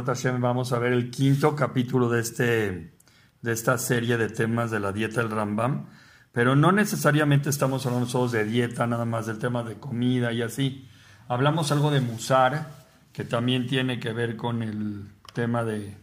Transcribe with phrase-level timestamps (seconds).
[0.00, 2.94] Bezrat Hashem vamos a ver el quinto capítulo de, este,
[3.42, 5.88] de esta serie de temas de la dieta del Rambam,
[6.32, 10.40] pero no necesariamente estamos hablando solo de dieta, nada más del tema de comida y
[10.40, 10.88] así.
[11.28, 12.70] Hablamos algo de Musar,
[13.12, 15.98] que también tiene que ver con el tema de,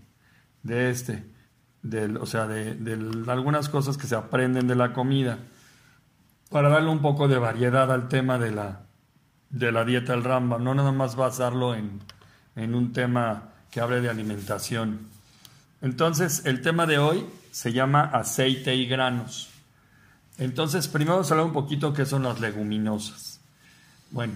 [0.61, 1.25] de este,
[1.81, 5.39] del, o sea, de, de algunas cosas que se aprenden de la comida,
[6.51, 8.85] para darle un poco de variedad al tema de la,
[9.49, 11.99] de la dieta del Rambam, no nada más basarlo en,
[12.55, 15.07] en un tema que hable de alimentación.
[15.81, 19.49] Entonces, el tema de hoy se llama aceite y granos.
[20.37, 23.39] Entonces, primero vamos a hablar un poquito qué son las leguminosas.
[24.11, 24.33] Bueno,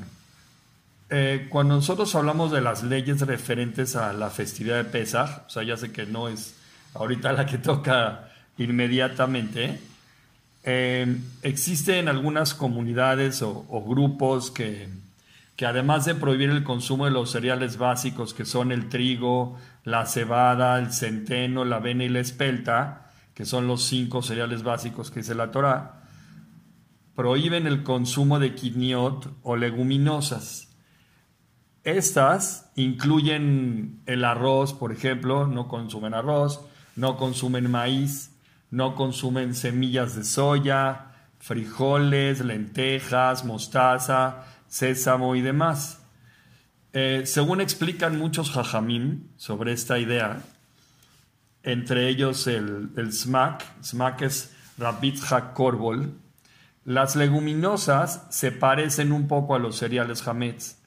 [1.09, 5.63] eh, cuando nosotros hablamos de las leyes referentes a la festividad de Pesach, o sea,
[5.63, 6.55] ya sé que no es
[6.93, 9.79] ahorita la que toca inmediatamente,
[10.63, 14.87] eh, existen algunas comunidades o, grupos que,
[15.55, 20.05] que, además de prohibir el consumo de los cereales básicos, que son el trigo, la
[20.05, 25.21] cebada, el centeno, la avena y la espelta, que son los cinco cereales básicos que
[25.21, 26.01] dice la Torah,
[27.15, 30.69] prohíben el consumo de quiniot o leguminosas.
[31.83, 36.61] Estas incluyen el arroz, por ejemplo, no consumen arroz,
[36.95, 38.37] no consumen maíz,
[38.69, 45.99] no consumen semillas de soya, frijoles, lentejas, mostaza, sésamo y demás.
[46.93, 50.41] Eh, según explican muchos jajamim sobre esta idea,
[51.63, 55.19] entre ellos el, el smack, smack es Rabit
[55.53, 56.13] Korbol,
[56.85, 60.77] las leguminosas se parecen un poco a los cereales hametz.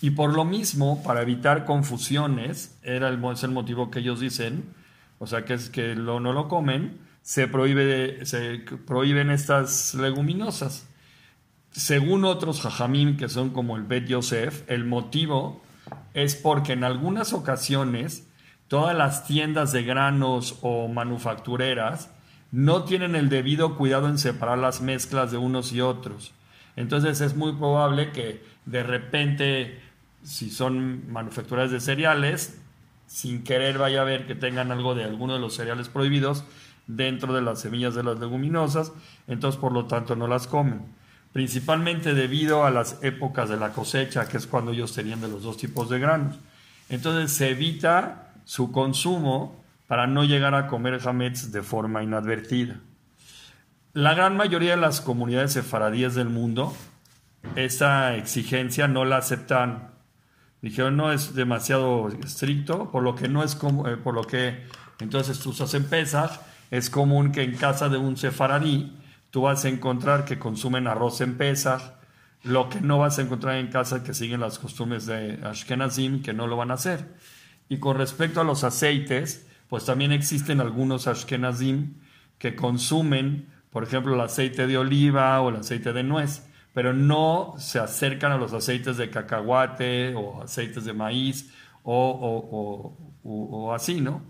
[0.00, 4.64] Y por lo mismo, para evitar confusiones, era el, es el motivo que ellos dicen,
[5.18, 10.86] o sea, que es que lo, no lo comen, se, prohíbe, se prohíben estas leguminosas.
[11.74, 15.60] Según otros jajamim, que son como el Bet Yosef, el motivo
[16.14, 18.28] es porque en algunas ocasiones
[18.68, 22.10] todas las tiendas de granos o manufactureras
[22.52, 26.32] no tienen el debido cuidado en separar las mezclas de unos y otros.
[26.76, 29.82] Entonces es muy probable que de repente
[30.22, 32.56] si son manufacturas de cereales,
[33.08, 36.44] sin querer vaya a ver que tengan algo de alguno de los cereales prohibidos
[36.86, 38.92] dentro de las semillas de las leguminosas,
[39.26, 41.02] entonces por lo tanto no las comen.
[41.34, 45.42] Principalmente debido a las épocas de la cosecha, que es cuando ellos tenían de los
[45.42, 46.38] dos tipos de granos.
[46.88, 52.80] Entonces se evita su consumo para no llegar a comer jamets de forma inadvertida.
[53.92, 56.74] La gran mayoría de las comunidades sefaradíes del mundo,
[57.54, 59.94] esta exigencia no la aceptan
[60.64, 64.62] dijeron no es demasiado estricto, por lo que no es como, eh, por lo que
[64.98, 66.40] entonces tú en Pesach,
[66.70, 68.96] es común que en casa de un sefaradí
[69.34, 71.82] tú vas a encontrar que consumen arroz en Pesach,
[72.44, 76.32] lo que no vas a encontrar en casa que siguen las costumbres de Ashkenazim, que
[76.32, 77.16] no lo van a hacer.
[77.68, 81.94] Y con respecto a los aceites, pues también existen algunos Ashkenazim
[82.38, 87.54] que consumen, por ejemplo, el aceite de oliva o el aceite de nuez pero no
[87.58, 91.50] se acercan a los aceites de cacahuate o aceites de maíz
[91.82, 94.22] o, así, ¿no?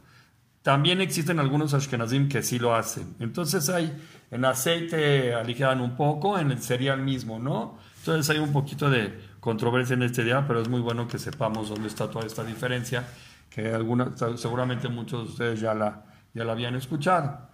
[0.62, 3.16] También existen algunos ashkenazim que sí lo hacen.
[3.20, 3.94] Entonces hay,
[4.34, 7.78] en aceite aligeran un poco, en el cereal mismo, ¿no?
[7.98, 11.68] Entonces hay un poquito de controversia en este día, pero es muy bueno que sepamos
[11.68, 13.06] dónde está toda esta diferencia,
[13.48, 17.48] que alguna, seguramente muchos de ustedes ya la, ya la habían escuchado.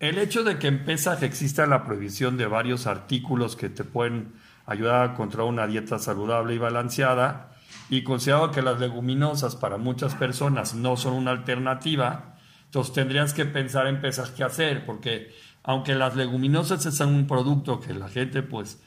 [0.00, 4.32] El hecho de que en Pesach exista la prohibición de varios artículos que te pueden
[4.66, 7.52] ayudar a controlar una dieta saludable y balanceada,
[7.88, 13.44] y considerado que las leguminosas para muchas personas no son una alternativa, entonces tendrías que
[13.44, 15.32] pensar en Pesach qué hacer, porque
[15.66, 18.80] aunque las leguminosas es un producto que la gente pues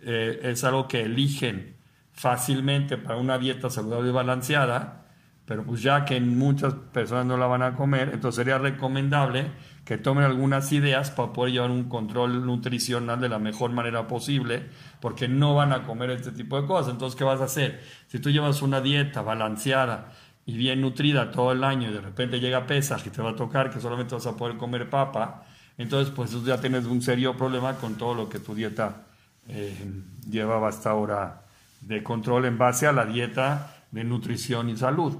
[0.00, 1.76] eh, es algo que eligen
[2.12, 5.06] fácilmente para una dieta saludable y balanceada,
[5.46, 9.52] pero pues ya que muchas personas no la van a comer, entonces sería recomendable
[9.84, 14.64] que tomen algunas ideas para poder llevar un control nutricional de la mejor manera posible,
[15.00, 16.92] porque no van a comer este tipo de cosas.
[16.92, 17.82] Entonces, ¿qué vas a hacer?
[18.08, 20.12] Si tú llevas una dieta balanceada
[20.46, 23.36] y bien nutrida todo el año y de repente llega pesa y te va a
[23.36, 25.44] tocar que solamente vas a poder comer papa,
[25.78, 29.06] entonces pues ya tienes un serio problema con todo lo que tu dieta
[29.48, 29.74] eh,
[30.28, 31.42] llevaba hasta ahora
[31.80, 35.16] de control en base a la dieta de nutrición y salud.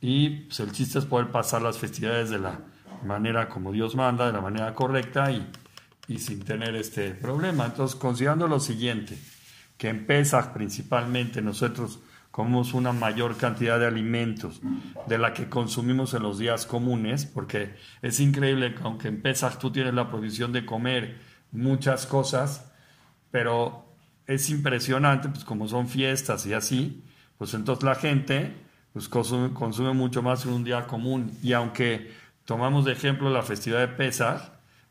[0.00, 2.60] Y pues, el chiste es poder pasar las festividades de la
[3.04, 5.46] manera como Dios manda, de la manera correcta y,
[6.06, 7.66] y sin tener este problema.
[7.66, 9.18] Entonces, considerando lo siguiente,
[9.76, 12.00] que en Pesach principalmente nosotros
[12.38, 14.60] comemos una mayor cantidad de alimentos
[15.08, 19.58] de la que consumimos en los días comunes, porque es increíble que aunque en Pesach
[19.58, 21.18] tú tienes la provisión de comer
[21.50, 22.70] muchas cosas,
[23.32, 23.92] pero
[24.28, 27.02] es impresionante, pues como son fiestas y así,
[27.38, 28.54] pues entonces la gente
[28.92, 31.32] pues consume, consume mucho más en un día común.
[31.42, 32.12] Y aunque
[32.44, 34.42] tomamos de ejemplo la festividad de Pesach,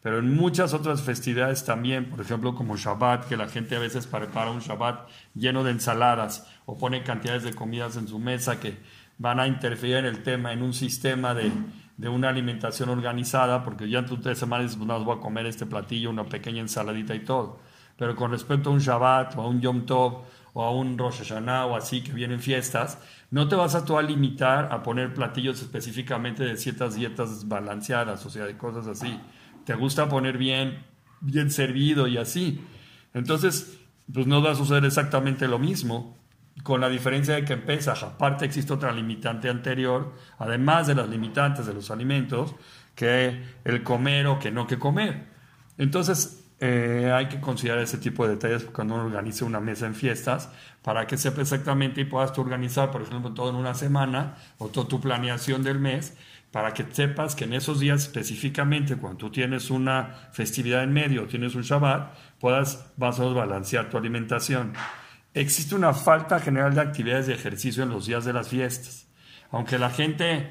[0.07, 4.07] pero en muchas otras festividades también, por ejemplo como Shabbat, que la gente a veces
[4.07, 8.77] prepara un Shabbat lleno de ensaladas o pone cantidades de comidas en su mesa que
[9.17, 11.51] van a interferir en el tema, en un sistema de,
[11.97, 15.65] de una alimentación organizada, porque ya en tres semanas pues, no voy a comer este
[15.65, 17.59] platillo, una pequeña ensaladita y todo.
[17.97, 20.23] Pero con respecto a un Shabbat o a un Yom Tov
[20.53, 22.97] o a un Rosh Hashanah o así que vienen fiestas,
[23.29, 28.25] no te vas a tú a limitar a poner platillos específicamente de ciertas dietas balanceadas,
[28.25, 29.19] o sea, de cosas así.
[29.67, 30.85] Te gusta poner bien,
[31.19, 32.65] bien servido y así.
[33.13, 33.77] Entonces,
[34.13, 36.17] pues no va a suceder exactamente lo mismo
[36.63, 41.09] con la diferencia de que en Pesaj aparte existe otra limitante anterior, además de las
[41.09, 42.55] limitantes de los alimentos,
[42.95, 45.25] que el comer o que no que comer.
[45.77, 49.95] Entonces, eh, hay que considerar ese tipo de detalles cuando uno organice una mesa en
[49.95, 50.49] fiestas,
[50.81, 54.69] para que sepa exactamente y puedas tú organizar, por ejemplo, todo en una semana o
[54.69, 56.15] toda tu planeación del mes,
[56.51, 61.27] para que sepas que en esos días específicamente, cuando tú tienes una festividad en medio
[61.27, 64.73] tienes un Shabbat, puedas más o balancear tu alimentación
[65.41, 69.07] existe una falta general de actividades de ejercicio en los días de las fiestas.
[69.51, 70.49] Aunque la gente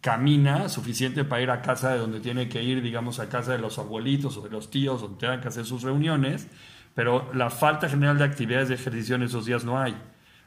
[0.00, 3.58] camina suficiente para ir a casa de donde tiene que ir, digamos, a casa de
[3.58, 6.48] los abuelitos o de los tíos, donde tengan que hacer sus reuniones,
[6.94, 9.96] pero la falta general de actividades de ejercicio en esos días no hay.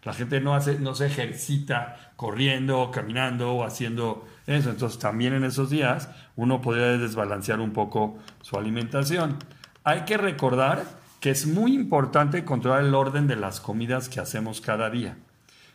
[0.03, 4.69] La gente no, hace, no se ejercita corriendo, caminando o haciendo eso.
[4.69, 9.37] Entonces también en esos días uno podría desbalancear un poco su alimentación.
[9.83, 10.83] Hay que recordar
[11.19, 15.17] que es muy importante controlar el orden de las comidas que hacemos cada día.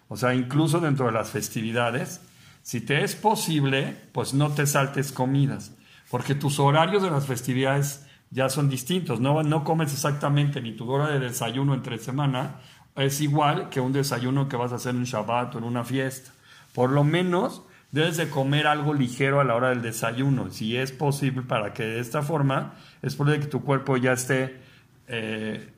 [0.08, 2.20] O sea, incluso dentro de las festividades,
[2.62, 5.72] si te es posible, pues no te saltes comidas,
[6.10, 9.20] porque tus horarios de las festividades ya son distintos.
[9.20, 12.60] No, no comes exactamente ni tu hora de desayuno entre semana
[12.96, 16.30] es igual que un desayuno que vas a hacer en Shabbat o en una fiesta.
[16.74, 20.92] Por lo menos debes de comer algo ligero a la hora del desayuno, si es
[20.92, 24.60] posible, para que de esta forma es posible que tu cuerpo ya esté
[25.08, 25.72] eh,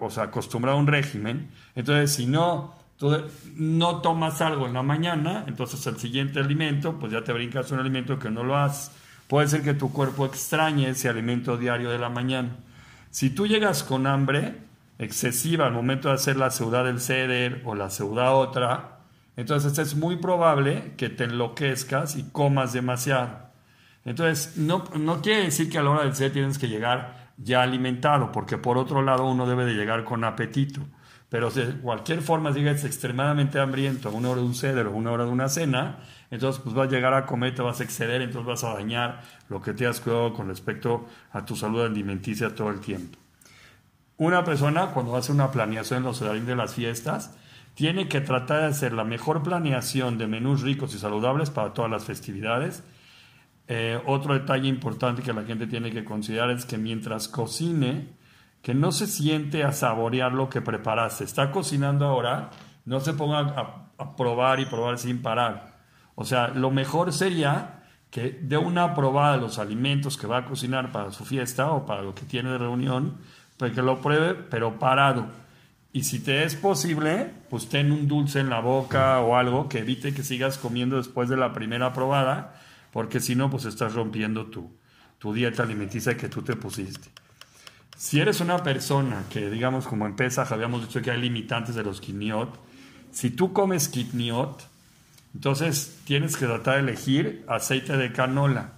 [0.00, 3.16] o sea, acostumbrado a un régimen, entonces si no, tú
[3.56, 7.78] no tomas algo en la mañana, entonces el siguiente alimento, pues ya te brincas un
[7.78, 8.90] alimento que no lo haces.
[9.28, 12.50] Puede ser que tu cuerpo extrañe ese alimento diario de la mañana.
[13.10, 14.56] Si tú llegas con hambre
[15.04, 19.00] excesiva al momento de hacer la ciudad del ceder o la ciudad otra,
[19.36, 23.50] entonces es muy probable que te enloquezcas y comas demasiado.
[24.04, 27.62] Entonces, no, no quiere decir que a la hora del ceder tienes que llegar ya
[27.62, 30.80] alimentado, porque por otro lado uno debe de llegar con apetito.
[31.28, 34.92] Pero de cualquier forma, si llegas extremadamente hambriento a una hora de un ceder o
[34.92, 36.00] una hora de una cena,
[36.30, 39.22] entonces pues vas a llegar a comer, te vas a exceder, entonces vas a dañar
[39.48, 43.21] lo que te has cuidado con respecto a tu salud alimenticia todo el tiempo.
[44.16, 47.36] Una persona cuando hace una planeación en los horarios de las fiestas,
[47.74, 51.90] tiene que tratar de hacer la mejor planeación de menús ricos y saludables para todas
[51.90, 52.82] las festividades
[53.68, 58.08] eh, otro detalle importante que la gente tiene que considerar es que mientras cocine,
[58.60, 61.24] que no se siente a saborear lo que preparaste.
[61.24, 62.50] Está cocinando ahora,
[62.84, 63.38] no se ponga
[63.96, 65.78] a, probar y probar sin parar.
[66.16, 70.44] O sea, lo mejor sería que dé una probada a los alimentos que va a
[70.44, 73.18] cocinar para su fiesta o para lo que tiene de reunión,
[73.70, 75.26] que lo pruebe, pero parado.
[75.92, 79.80] Y si te es posible, pues ten un dulce en la boca o algo que
[79.80, 82.54] evite que sigas comiendo después de la primera probada
[82.92, 84.70] porque si no, pues estás rompiendo tu,
[85.18, 87.08] tu dieta alimenticia que tú te pusiste.
[87.96, 91.82] Si eres una persona que, digamos, como en Pesaj habíamos dicho que hay limitantes de
[91.82, 92.50] los kidniot,
[93.10, 94.68] si tú comes kidniot,
[95.34, 98.74] entonces tienes que tratar de elegir aceite de canola.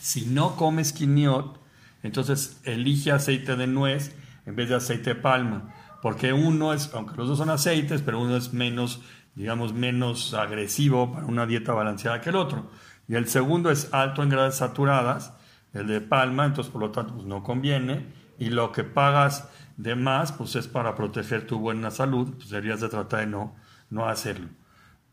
[0.00, 1.60] Si no comes kidniot,
[2.04, 7.16] entonces elige aceite de nuez en vez de aceite de palma, porque uno es, aunque
[7.16, 9.00] los dos son aceites, pero uno es menos,
[9.34, 12.70] digamos, menos agresivo para una dieta balanceada que el otro.
[13.08, 15.32] Y el segundo es alto en grasas saturadas,
[15.72, 18.06] el de palma, entonces por lo tanto pues, no conviene.
[18.38, 22.82] Y lo que pagas de más, pues es para proteger tu buena salud, pues deberías
[22.82, 23.56] de tratar de no,
[23.88, 24.48] no hacerlo.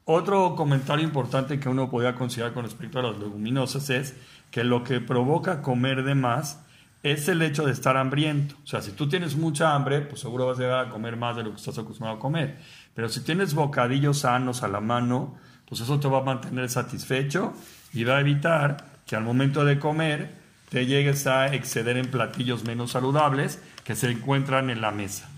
[0.03, 4.17] Otro comentario importante que uno podría considerar con respecto a las leguminosas es
[4.49, 6.65] que lo que provoca comer de más
[7.03, 8.55] es el hecho de estar hambriento.
[8.63, 11.35] O sea, si tú tienes mucha hambre, pues seguro vas a llegar a comer más
[11.35, 12.59] de lo que estás acostumbrado a comer.
[12.93, 15.35] Pero si tienes bocadillos sanos a la mano,
[15.67, 17.53] pues eso te va a mantener satisfecho
[17.93, 20.35] y va a evitar que al momento de comer
[20.69, 25.29] te llegues a exceder en platillos menos saludables que se encuentran en la mesa.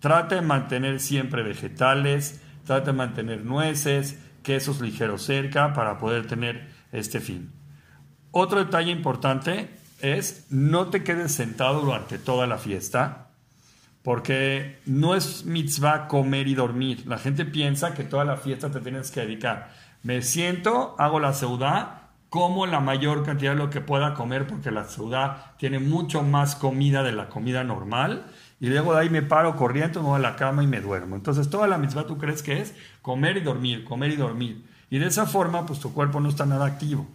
[0.00, 6.68] Trata de mantener siempre vegetales, trata de mantener nueces, quesos ligeros cerca para poder tener
[6.92, 7.50] este fin.
[8.30, 13.28] Otro detalle importante es no te quedes sentado durante toda la fiesta,
[14.02, 17.04] porque no es mitzvah comer y dormir.
[17.06, 19.72] La gente piensa que toda la fiesta te tienes que dedicar.
[20.02, 24.70] Me siento, hago la seudá, como la mayor cantidad de lo que pueda comer, porque
[24.70, 28.26] la seudá tiene mucho más comida de la comida normal.
[28.60, 31.16] Y luego de ahí me paro corriendo, me voy a la cama y me duermo.
[31.16, 34.64] Entonces toda la mitzvah tú crees que es comer y dormir, comer y dormir.
[34.90, 37.06] Y de esa forma, pues tu cuerpo no está nada activo.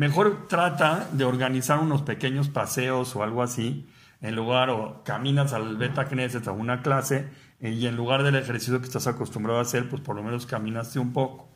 [0.00, 3.86] Mejor trata de organizar unos pequeños paseos o algo así
[4.22, 7.28] en lugar o caminas al beta knesset a una clase
[7.60, 10.46] eh, y en lugar del ejercicio que estás acostumbrado a hacer, pues por lo menos
[10.46, 11.50] caminaste un poco.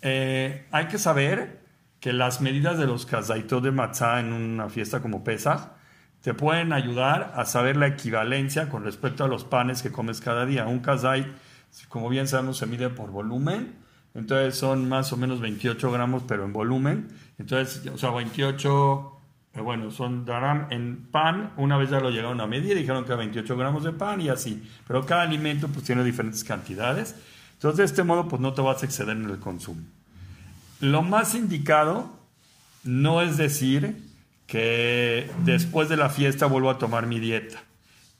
[0.00, 1.60] Eh, hay que saber
[2.00, 5.60] que las medidas de los kazaitos de matzah en una fiesta como Pesach
[6.22, 10.46] te pueden ayudar a saber la equivalencia con respecto a los panes que comes cada
[10.46, 10.66] día.
[10.66, 11.26] Un kazait,
[11.90, 13.76] como bien sabemos, se mide por volumen,
[14.14, 17.08] entonces son más o menos 28 gramos, pero en volumen.
[17.38, 19.20] Entonces, o sea, 28
[19.52, 23.14] pero bueno, son darán en pan, una vez ya lo llegaron a medir, dijeron que
[23.14, 24.62] 28 gramos de pan y así.
[24.86, 27.16] Pero cada alimento pues tiene diferentes cantidades.
[27.54, 29.82] Entonces de este modo pues no te vas a exceder en el consumo.
[30.80, 32.10] Lo más indicado
[32.84, 34.00] no es decir
[34.46, 37.62] que después de la fiesta vuelvo a tomar mi dieta.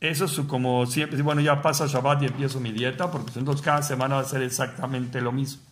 [0.01, 3.83] Eso es como siempre, bueno, ya pasa Shabbat y empiezo mi dieta, porque entonces cada
[3.83, 5.70] semana va a ser exactamente lo mismo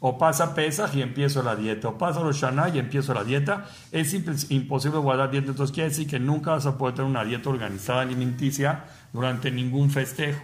[0.00, 3.66] o pasa Pesach y empiezo la dieta, o pasa los Shana y empiezo la dieta,
[3.92, 4.12] es
[4.50, 8.02] imposible guardar dieta, entonces quiere decir que nunca vas a poder tener una dieta organizada
[8.02, 10.42] alimenticia durante ningún festejo.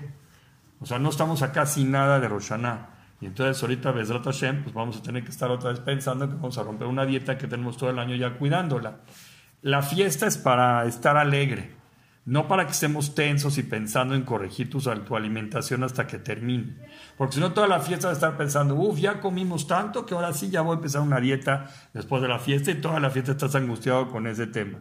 [0.80, 2.50] O sea, no estamos acá sin nada de Rosh
[3.20, 6.34] Y entonces ahorita Bezrat Hashem, pues vamos a tener que estar otra vez pensando que
[6.34, 8.96] vamos a romper una dieta que tenemos todo el año ya cuidándola.
[9.60, 11.81] La fiesta es para estar alegre
[12.24, 14.80] no para que estemos tensos y pensando en corregir tu,
[15.16, 16.76] alimentación hasta que termine.
[17.18, 20.14] Porque si no, toda la fiesta va a estar pensando, uff, ya comimos tanto que
[20.14, 23.10] ahora sí ya voy a empezar una dieta después de la fiesta y toda la
[23.10, 24.80] fiesta estás angustiado con ese tema.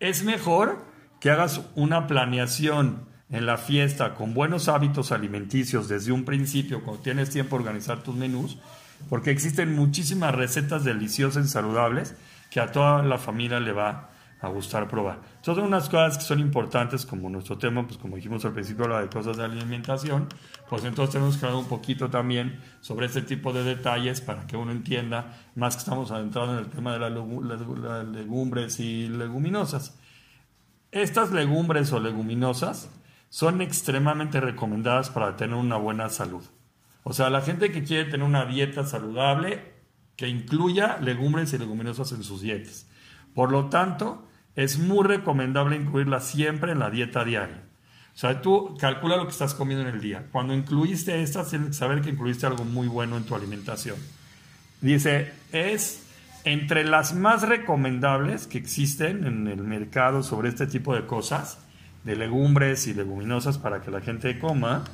[0.00, 0.84] Es mejor
[1.20, 7.02] que hagas una planeación en la fiesta con buenos hábitos alimenticios desde un principio, cuando
[7.02, 8.58] tienes tiempo a organizar tus menús,
[9.08, 12.14] porque existen muchísimas recetas deliciosas y saludables
[12.50, 14.10] que a toda la familia le va
[14.40, 15.20] a gustar probar.
[15.40, 19.00] Son unas cosas que son importantes, como nuestro tema, pues como dijimos al principio, la
[19.00, 20.28] de cosas de alimentación,
[20.68, 24.56] pues entonces tenemos que hablar un poquito también sobre este tipo de detalles para que
[24.56, 29.98] uno entienda, más que estamos adentrando en el tema de las legumbres y leguminosas.
[30.92, 32.90] Estas legumbres o leguminosas
[33.28, 36.44] son extremadamente recomendadas para tener una buena salud.
[37.02, 39.74] O sea, la gente que quiere tener una dieta saludable,
[40.16, 42.86] que incluya legumbres y leguminosas en sus dietas.
[43.34, 44.26] Por lo tanto,
[44.56, 47.62] es muy recomendable incluirla siempre en la dieta diaria.
[48.14, 50.26] O sea, tú calcula lo que estás comiendo en el día.
[50.30, 53.96] Cuando incluiste estas, tienes que saber que incluiste algo muy bueno en tu alimentación.
[54.80, 56.04] Dice, es
[56.44, 61.58] entre las más recomendables que existen en el mercado sobre este tipo de cosas,
[62.04, 64.84] de legumbres y leguminosas para que la gente coma,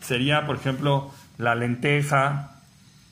[0.00, 2.62] sería, por ejemplo, la lenteja,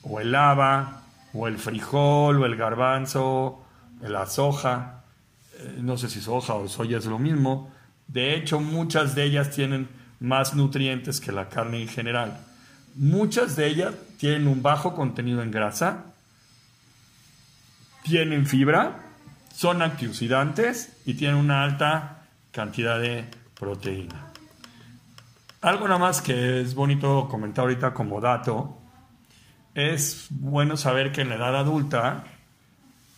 [0.02, 1.02] o el haba,
[1.32, 3.63] o el frijol, o el garbanzo,
[4.08, 5.04] la soja,
[5.58, 7.72] eh, no sé si soja o soya es lo mismo.
[8.06, 9.88] De hecho, muchas de ellas tienen
[10.20, 12.38] más nutrientes que la carne en general.
[12.94, 16.04] Muchas de ellas tienen un bajo contenido en grasa,
[18.02, 19.00] tienen fibra,
[19.54, 23.24] son antioxidantes y tienen una alta cantidad de
[23.58, 24.26] proteína.
[25.60, 28.78] Algo nada más que es bonito comentar ahorita como dato,
[29.74, 32.24] es bueno saber que en la edad adulta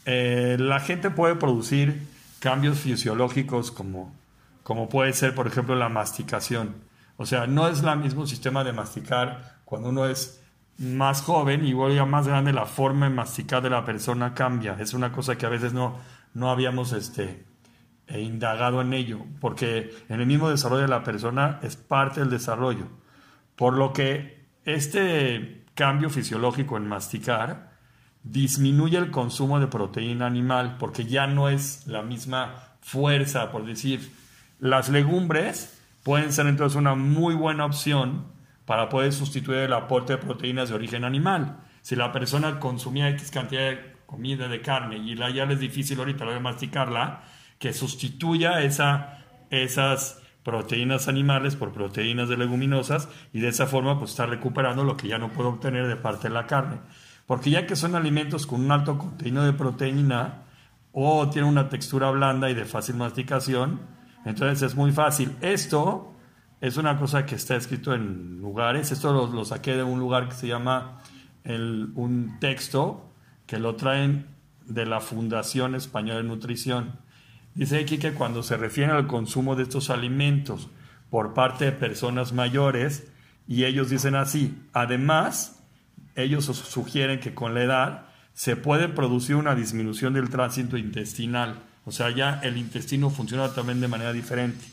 [0.06, 2.06] eh, la gente puede producir
[2.38, 4.14] cambios fisiológicos como,
[4.62, 6.76] como puede ser, por ejemplo, la masticación.
[7.16, 10.40] O sea, no es el mismo sistema de masticar cuando uno es
[10.78, 14.76] más joven y ya más grande, la forma de masticar de la persona cambia.
[14.78, 15.98] Es una cosa que a veces no,
[16.34, 17.44] no habíamos este,
[18.06, 22.30] eh, indagado en ello, porque en el mismo desarrollo de la persona es parte del
[22.30, 22.86] desarrollo.
[23.56, 27.75] Por lo que este cambio fisiológico en masticar
[28.30, 34.12] disminuye el consumo de proteína animal porque ya no es la misma fuerza, por decir,
[34.58, 38.26] las legumbres pueden ser entonces una muy buena opción
[38.64, 41.58] para poder sustituir el aporte de proteínas de origen animal.
[41.82, 45.98] Si la persona consumía X cantidad de comida de carne y la, ya es difícil
[45.98, 47.22] ahorita de masticarla,
[47.58, 54.12] que sustituya esa, esas proteínas animales por proteínas de leguminosas y de esa forma pues
[54.12, 56.78] está recuperando lo que ya no puede obtener de parte de la carne.
[57.26, 60.44] Porque ya que son alimentos con un alto contenido de proteína
[60.92, 63.80] o tienen una textura blanda y de fácil masticación,
[64.24, 65.36] entonces es muy fácil.
[65.40, 66.14] Esto
[66.60, 70.34] es una cosa que está escrito en lugares, esto lo, saqué de un lugar que
[70.34, 71.00] se llama
[71.44, 73.12] un texto
[73.46, 74.26] que lo traen
[74.66, 76.98] de la Fundación Española de Nutrición.
[77.54, 80.68] Dice aquí que cuando se refiere al consumo de estos alimentos
[81.10, 83.06] por parte de personas mayores
[83.46, 85.55] y ellos dicen así, además,
[86.16, 91.92] ellos sugieren que con la edad se puede producir una disminución del tránsito intestinal, o
[91.92, 94.64] sea, ya el intestino funciona también de manera diferente,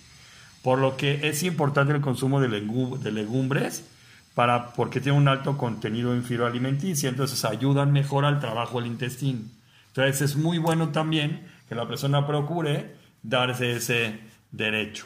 [0.64, 3.86] por lo que es importante el consumo de, legumbres
[4.34, 8.92] para, porque tiene un alto contenido en fibra alimenticia, entonces ayudan mejor al trabajo del
[8.92, 9.42] intestino.
[9.88, 14.20] Entonces es muy bueno también que la persona procure darse ese
[14.52, 15.06] derecho.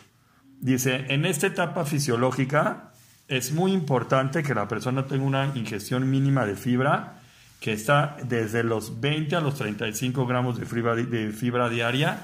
[0.60, 2.87] Dice, en esta etapa fisiológica
[3.28, 7.20] es muy importante que la persona tenga una ingestión mínima de fibra
[7.60, 12.20] que está desde los 20 a los 35 gramos de fibra, diaria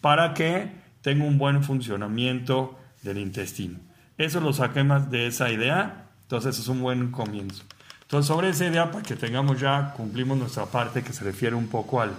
[0.00, 0.70] para que
[1.02, 3.78] tenga un buen funcionamiento del intestino.
[4.16, 7.64] Eso lo saquemos de esa idea, entonces es un buen comienzo.
[8.02, 11.68] Entonces sobre esa idea, para que tengamos ya, cumplimos nuestra parte que se refiere un
[11.68, 12.12] poco al,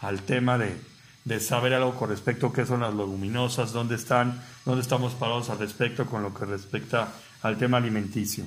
[0.00, 0.76] al tema de,
[1.24, 5.48] de saber algo con respecto a qué son las leguminosas, dónde están, dónde estamos parados
[5.50, 7.08] al respecto con lo que respecta
[7.42, 8.44] al tema alimenticio.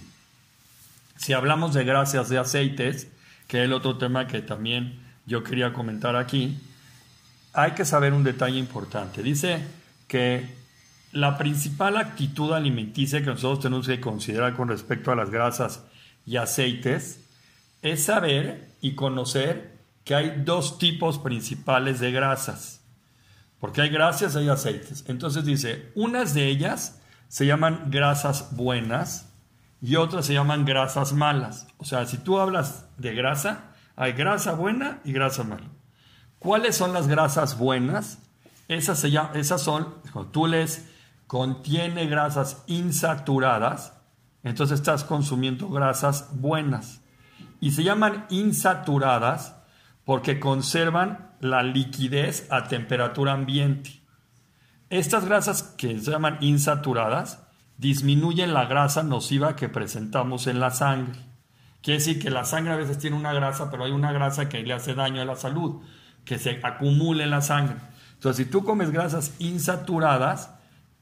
[1.18, 3.08] Si hablamos de grasas de aceites,
[3.48, 6.58] que es el otro tema que también yo quería comentar aquí,
[7.54, 9.22] hay que saber un detalle importante.
[9.22, 9.62] Dice
[10.08, 10.64] que
[11.12, 15.84] la principal actitud alimenticia que nosotros tenemos que considerar con respecto a las grasas
[16.26, 17.20] y aceites
[17.84, 19.74] es saber y conocer
[20.04, 22.82] que hay dos tipos principales de grasas.
[23.60, 25.06] Porque hay grasas hay aceites.
[25.08, 27.00] Entonces dice, unas de ellas
[27.34, 29.34] se llaman grasas buenas
[29.82, 31.66] y otras se llaman grasas malas.
[31.78, 35.66] O sea, si tú hablas de grasa, hay grasa buena y grasa mala.
[36.38, 38.20] ¿Cuáles son las grasas buenas?
[38.68, 39.96] Esas, se llaman, esas son,
[40.32, 40.88] tú les
[41.26, 43.94] contiene grasas insaturadas,
[44.44, 47.02] entonces estás consumiendo grasas buenas.
[47.60, 49.56] Y se llaman insaturadas
[50.06, 54.03] porque conservan la liquidez a temperatura ambiente.
[54.94, 57.42] Estas grasas que se llaman insaturadas
[57.80, 61.20] disminuyen la grasa nociva que presentamos en la sangre.
[61.82, 64.62] Quiere decir que la sangre a veces tiene una grasa, pero hay una grasa que
[64.62, 65.82] le hace daño a la salud,
[66.26, 67.78] que se acumula en la sangre.
[68.14, 70.54] Entonces, si tú comes grasas insaturadas,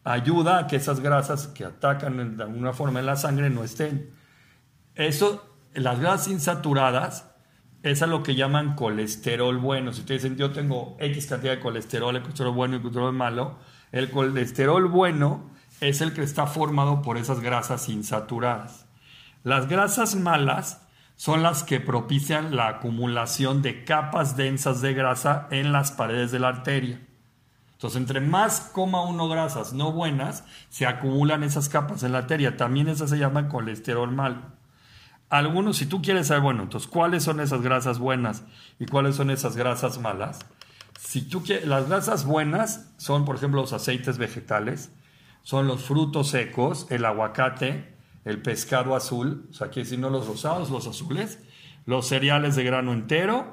[0.06, 4.14] ayuda a que esas grasas que atacan de alguna forma en la sangre no estén.
[4.96, 7.30] Eso, las grasas insaturadas,
[7.84, 9.92] es a lo que llaman colesterol bueno.
[9.92, 13.58] Si ustedes dicen, yo tengo X cantidad de colesterol, el colesterol bueno y colesterol malo,
[13.92, 15.50] el colesterol bueno
[15.82, 18.86] es el que está formado por esas grasas insaturadas.
[19.44, 25.72] Las grasas malas son las que propician la acumulación de capas densas de grasa en
[25.72, 27.02] las paredes de la arteria.
[27.74, 32.56] Entonces, entre más coma uno grasas no buenas, se acumulan esas capas en la arteria.
[32.56, 34.42] También esas se llaman colesterol malo.
[35.30, 38.44] Algunos, si tú quieres saber, bueno, entonces, ¿cuáles son esas grasas buenas
[38.80, 40.40] y cuáles son esas grasas malas?
[41.04, 44.92] Si tú quieres, las grasas buenas son, por ejemplo, los aceites vegetales,
[45.42, 50.28] son los frutos secos, el aguacate, el pescado azul, o sea, aquí si no los
[50.28, 51.40] rosados, los azules,
[51.86, 53.52] los cereales de grano entero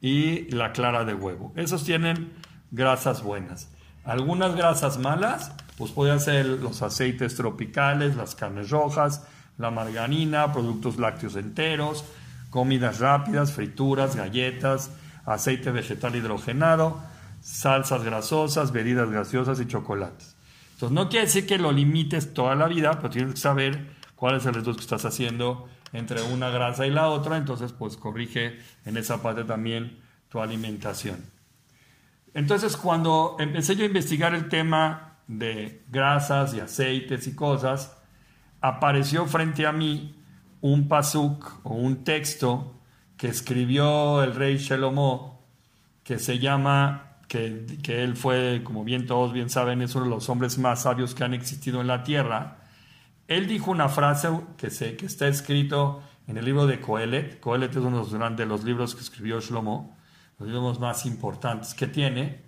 [0.00, 1.52] y la clara de huevo.
[1.54, 2.32] Esos tienen
[2.72, 3.70] grasas buenas.
[4.04, 9.24] Algunas grasas malas, pues pueden ser los aceites tropicales, las carnes rojas,
[9.56, 12.04] la margarina, productos lácteos enteros,
[12.50, 14.90] comidas rápidas, frituras, galletas,
[15.28, 17.00] aceite vegetal hidrogenado,
[17.40, 20.36] salsas grasosas, bebidas gaseosas y chocolates.
[20.74, 24.36] Entonces no quiere decir que lo limites toda la vida, pero tienes que saber cuál
[24.36, 28.58] es el resto que estás haciendo entre una grasa y la otra, entonces pues corrige
[28.84, 31.24] en esa parte también tu alimentación.
[32.34, 37.96] Entonces cuando empecé yo a investigar el tema de grasas y aceites y cosas,
[38.60, 40.14] apareció frente a mí
[40.60, 42.77] un pasuk o un texto
[43.18, 45.44] que escribió el rey Shelomo,
[46.04, 50.10] que se llama, que, que, él fue, como bien todos bien saben, es uno de
[50.10, 52.58] los hombres más sabios que han existido en la tierra.
[53.26, 57.40] Él dijo una frase que, se, que está escrito en el libro de Coelet.
[57.40, 59.96] Coelet es uno de los libros que escribió Shlomo,
[60.38, 62.42] los libros más importantes que tiene,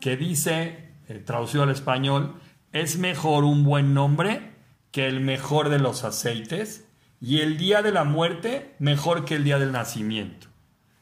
[0.00, 2.40] que dice, eh, traducido al español,
[2.72, 4.52] es mejor un buen nombre
[4.90, 6.87] que el mejor de los aceites
[7.20, 10.48] y el día de la muerte mejor que el día del nacimiento.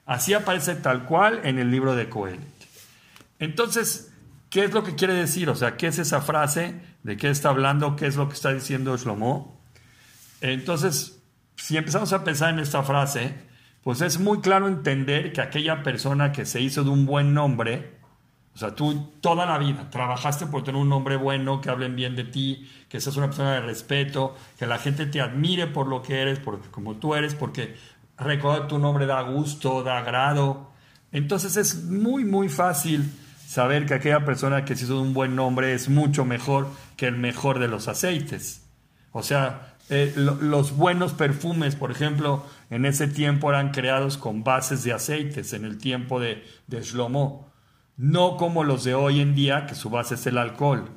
[0.06, 2.40] Así aparece tal cual en el libro de Coelet.
[3.38, 4.12] Entonces,
[4.50, 5.50] ¿qué es lo que quiere decir?
[5.50, 6.74] O sea, ¿qué es esa frase?
[7.02, 7.96] ¿De qué está hablando?
[7.96, 9.60] ¿Qué es lo que está diciendo Shlomo?
[10.40, 11.20] Entonces,
[11.56, 13.34] si empezamos a pensar en esta frase,
[13.82, 17.95] pues es muy claro entender que aquella persona que se hizo de un buen nombre,
[18.56, 22.16] o sea, tú toda la vida trabajaste por tener un nombre bueno, que hablen bien
[22.16, 26.00] de ti, que seas una persona de respeto, que la gente te admire por lo
[26.00, 27.76] que eres, porque como tú eres, porque
[28.16, 30.70] recordar tu nombre da gusto, da agrado.
[31.12, 33.12] Entonces es muy, muy fácil
[33.46, 36.66] saber que aquella persona que se hizo un buen nombre es mucho mejor
[36.96, 38.62] que el mejor de los aceites.
[39.12, 44.82] O sea, eh, los buenos perfumes, por ejemplo, en ese tiempo eran creados con bases
[44.82, 47.45] de aceites, en el tiempo de, de Shlomo,
[47.96, 50.90] no como los de hoy en día, que su base es el alcohol.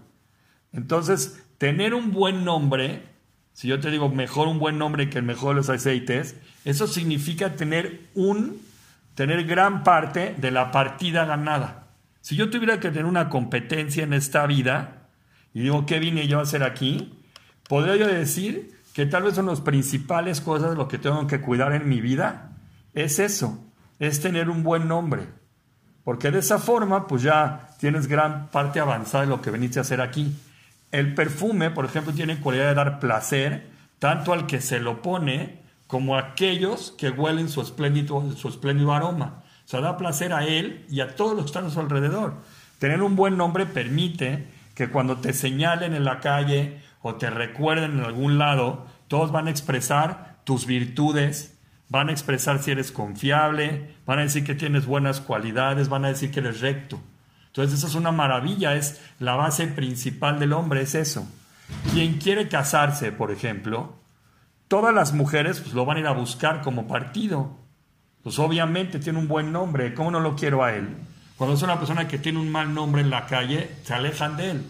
[0.73, 3.03] Entonces, tener un buen nombre,
[3.53, 6.35] si yo te digo mejor un buen nombre que el mejor de los aceites,
[6.65, 8.61] eso significa tener un,
[9.15, 11.87] tener gran parte de la partida ganada.
[12.21, 15.07] Si yo tuviera que tener una competencia en esta vida,
[15.53, 17.13] y digo, ¿qué vine yo a hacer aquí?
[17.67, 21.73] Podría yo decir que tal vez son las principales cosas lo que tengo que cuidar
[21.73, 22.57] en mi vida,
[22.93, 23.63] es eso,
[23.99, 25.38] es tener un buen nombre.
[26.09, 29.83] Porque de esa forma, pues ya tienes gran parte avanzada de lo que veniste a
[29.83, 30.35] hacer aquí.
[30.91, 33.67] El perfume, por ejemplo, tiene cualidad de dar placer
[33.99, 38.91] tanto al que se lo pone como a aquellos que huelen su espléndido, su espléndido
[38.91, 39.43] aroma.
[39.63, 42.37] O sea, da placer a él y a todos los que están a su alrededor.
[42.79, 47.99] Tener un buen nombre permite que cuando te señalen en la calle o te recuerden
[47.99, 51.58] en algún lado, todos van a expresar tus virtudes,
[51.89, 56.09] van a expresar si eres confiable, van a decir que tienes buenas cualidades, van a
[56.09, 57.01] decir que eres recto.
[57.47, 61.27] Entonces eso es una maravilla, es la base principal del hombre, es eso.
[61.91, 63.95] Quien quiere casarse, por ejemplo,
[64.67, 67.57] todas las mujeres pues, lo van a ir a buscar como partido.
[68.23, 70.87] Pues obviamente tiene un buen nombre, ¿cómo no lo quiero a él?
[71.37, 74.51] Cuando es una persona que tiene un mal nombre en la calle, se alejan de
[74.51, 74.65] él.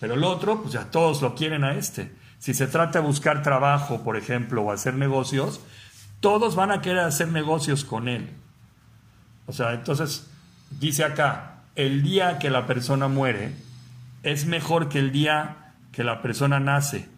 [0.00, 2.12] Pero el otro, pues ya todos lo quieren a este.
[2.38, 5.60] Si se trata de buscar trabajo, por ejemplo, o hacer negocios,
[6.24, 8.30] todos van a querer hacer negocios con él.
[9.44, 10.26] O sea, entonces,
[10.70, 13.52] dice acá, el día que la persona muere
[14.22, 17.10] es mejor que el día que la persona nace.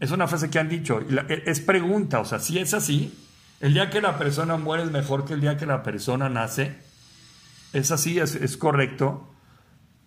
[0.00, 3.16] Es una frase que han dicho, e, es pregunta, o sea, si es así,
[3.60, 6.76] el día que la persona muere es mejor que el día que la persona nace.
[7.72, 9.32] Es así, es, correcto.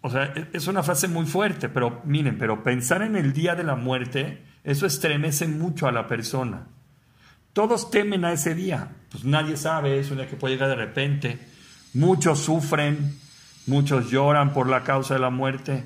[0.02, 3.56] O sea, e, es una frase muy fuerte, pero miren, pero pensar en el día
[3.56, 6.68] de la muerte eso estremece mucho a la persona.
[7.54, 8.90] Todos temen a ese día.
[9.12, 11.40] Pues nadie sabe, es un día que puede llegar de repente.
[11.94, 13.20] Muchos sufren,
[13.68, 15.84] muchos lloran por la causa de la muerte.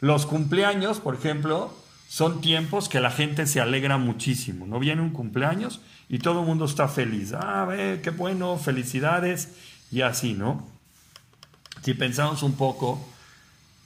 [0.00, 1.74] Los cumpleaños, por ejemplo,
[2.08, 4.66] son tiempos que la gente se alegra muchísimo.
[4.66, 7.32] No viene un cumpleaños y todo el mundo está feliz.
[7.32, 9.54] Ah, ve, qué bueno, felicidades
[9.90, 10.68] y así, ¿no?
[11.82, 13.08] Si pensamos un poco,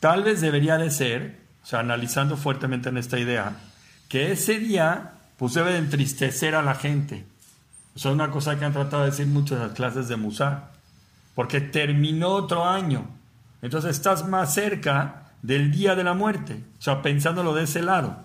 [0.00, 3.56] tal vez debería de ser, o sea, analizando fuertemente en esta idea,
[4.08, 7.24] que ese día pues debe de entristecer a la gente.
[7.96, 10.72] Eso es una cosa que han tratado de decir muchas las clases de Musar.
[11.34, 13.08] Porque terminó otro año.
[13.62, 16.62] Entonces estás más cerca del día de la muerte.
[16.78, 18.18] O sea, pensándolo de ese lado.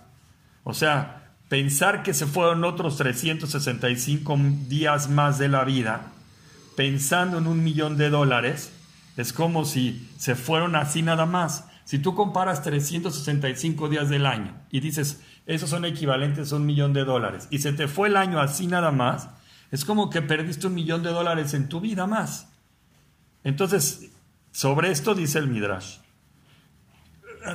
[0.66, 6.08] O sea, pensar que se fueron otros 365 días más de la vida,
[6.76, 8.74] pensando en un millón de dólares,
[9.16, 11.64] es como si se fueron así nada más.
[11.86, 16.94] Si tú comparas 365 días del año y dices, esos son equivalentes a un millón
[16.94, 19.30] de dólares, y se te fue el año así nada más,
[19.72, 22.52] es como que perdiste un millón de dólares en tu vida más.
[23.44, 24.12] Entonces,
[24.52, 25.98] sobre esto dice el Midrash.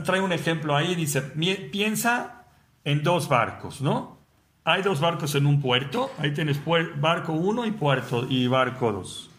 [0.05, 2.45] Trae un ejemplo ahí, dice, piensa
[2.85, 4.21] en dos barcos, ¿no?
[4.63, 6.61] Hay dos barcos en un puerto, ahí tienes
[6.97, 9.31] barco 1 y, puerto, y barco 2.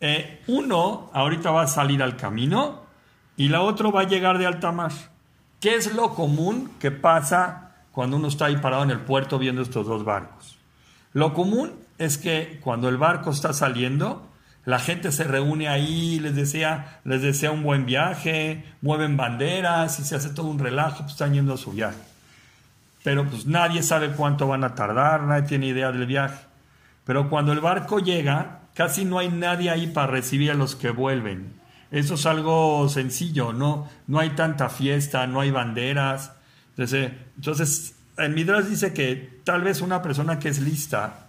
[0.00, 2.81] Eh, uno ahorita va a salir al camino
[3.36, 4.92] y la otro va a llegar de alta mar.
[5.60, 9.62] ¿Qué es lo común que pasa cuando uno está ahí parado en el puerto viendo
[9.62, 10.58] estos dos barcos?
[11.12, 14.26] Lo común es que cuando el barco está saliendo,
[14.64, 20.04] la gente se reúne ahí, les desea, les desea un buen viaje, mueven banderas y
[20.04, 21.98] se hace todo un relajo, pues están yendo a su viaje.
[23.02, 26.44] Pero pues nadie sabe cuánto van a tardar, nadie tiene idea del viaje.
[27.04, 30.90] Pero cuando el barco llega, casi no hay nadie ahí para recibir a los que
[30.90, 31.61] vuelven.
[31.92, 36.32] Eso es algo sencillo, no, no hay tanta fiesta, no hay banderas.
[36.70, 41.28] Entonces, entonces el Midrash dice que tal vez una persona que es lista,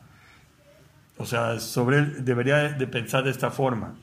[1.18, 3.96] o sea, sobre él debería de pensar de esta forma.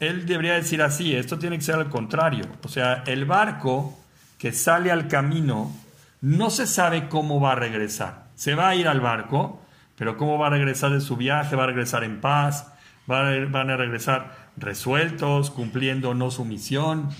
[0.00, 2.46] Él debería decir así, esto tiene que ser al contrario.
[2.64, 3.98] O sea, el barco
[4.38, 5.76] que sale al camino
[6.22, 8.28] no se sabe cómo va a regresar.
[8.34, 9.60] Se va a ir al barco,
[9.96, 12.72] pero cómo va a regresar de su viaje, va a regresar en paz,
[13.06, 17.10] van a regresar resueltos, cumpliendo no su misión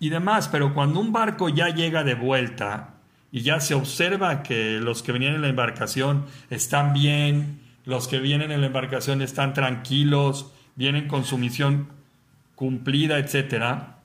[0.00, 0.48] y demás.
[0.48, 2.94] Pero cuando un barco ya llega de vuelta
[3.30, 8.18] y ya se observa que los que venían en la embarcación están bien, los que
[8.18, 11.88] vienen en la embarcación están tranquilos, vienen con su misión
[12.54, 13.98] cumplida, etcétera,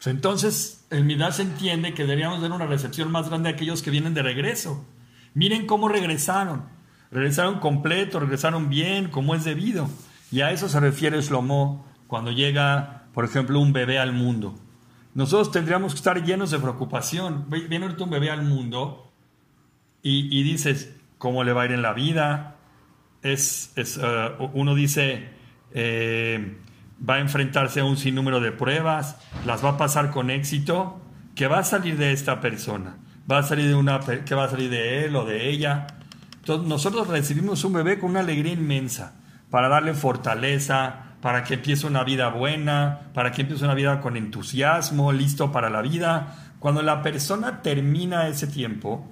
[0.00, 3.90] pues entonces el Midas entiende que deberíamos dar una recepción más grande a aquellos que
[3.90, 4.86] vienen de regreso.
[5.34, 6.62] Miren cómo regresaron.
[7.10, 9.90] Regresaron completo, regresaron bien, como es debido.
[10.30, 14.58] Y a eso se refiere Shlomo cuando llega por ejemplo, un bebé al mundo.
[15.14, 17.46] Nosotros tendríamos que estar llenos de preocupación.
[17.48, 19.10] Viene ahorita un bebé al mundo
[20.02, 22.56] y, dices, ¿cómo le va a ir en la vida?
[23.22, 25.28] Es, eh, uno dice,
[25.72, 26.56] eh,
[27.06, 31.00] va a enfrentarse a un sinnúmero de pruebas, las va a pasar con éxito,
[31.34, 32.96] que va a salir de esta persona,
[33.30, 35.88] va a salir de una, que va a salir de él o de ella.
[36.36, 39.19] Entonces nosotros recibimos un bebé con una alegría inmensa
[39.50, 44.16] para darle fortaleza, para que empiece una vida buena, para que empiece una vida con
[44.16, 46.52] entusiasmo, listo para la vida.
[46.58, 49.06] Cuando la persona termina ese tiempo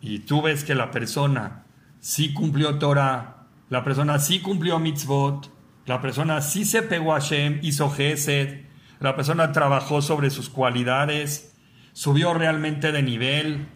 [0.00, 1.64] y tú ves que la persona
[2.00, 5.50] sí cumplió Torah, la persona sí cumplió mitzvot,
[5.86, 8.66] la persona sí se pegó a Hashem, hizo Gesed,
[9.00, 11.56] la persona trabajó sobre sus cualidades,
[11.92, 13.68] subió realmente de nivel,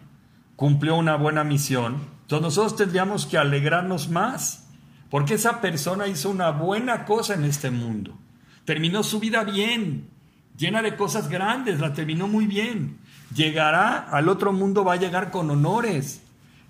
[0.55, 4.66] cumplió una buena misión, entonces nosotros tendríamos que alegrarnos más
[5.09, 8.17] porque esa persona hizo una buena cosa en este mundo.
[8.65, 10.09] Terminó su vida bien,
[10.57, 12.97] llena de cosas grandes, la terminó muy bien.
[13.33, 16.21] Llegará al otro mundo, va a llegar con honores.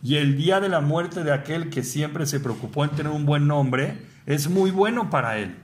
[0.03, 3.25] Y el día de la muerte de aquel que siempre se preocupó en tener un
[3.25, 5.55] buen nombre, es muy bueno para él.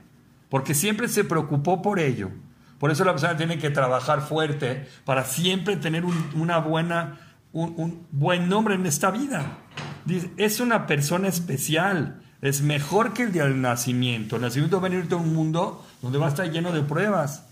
[0.48, 2.30] Porque siempre se preocupó por ello.
[2.78, 7.20] Por eso la persona tiene que trabajar fuerte para siempre tener un, una buena,
[7.52, 9.58] un, buen nombre en esta vida.
[10.36, 14.36] Es una persona especial es mejor que el día del nacimiento.
[14.36, 17.46] El nacimiento va a venir de un mundo donde va a estar lleno de pruebas.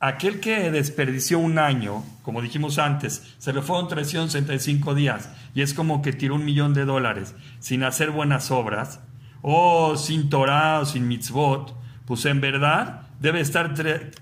[0.00, 5.72] Aquel que desperdició un año, como dijimos antes, se le fueron 365 días y es
[5.72, 8.98] como que tiró un millón de dólares sin hacer buenas obras,
[9.40, 13.72] o sin Torah o sin mitzvot, pues en verdad debe estar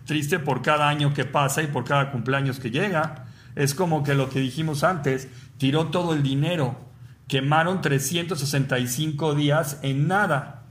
[0.05, 3.29] triste por cada año que pasa y por cada cumpleaños que llega.
[3.57, 6.91] Es como que lo que dijimos antes, tiró todo el dinero
[7.28, 10.62] quemaron 365 días en nada.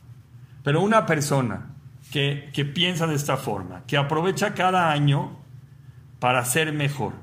[0.63, 1.75] Pero una persona
[2.11, 5.37] que, que piensa de esta forma, que aprovecha cada año
[6.19, 7.13] para ser mejor,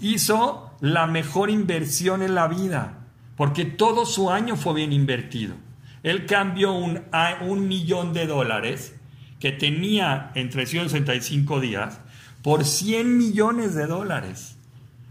[0.00, 2.98] hizo la mejor inversión en la vida,
[3.36, 5.54] porque todo su año fue bien invertido.
[6.02, 7.02] Él cambió un,
[7.40, 8.94] un millón de dólares
[9.40, 12.00] que tenía en 365 días
[12.42, 14.56] por 100 millones de dólares,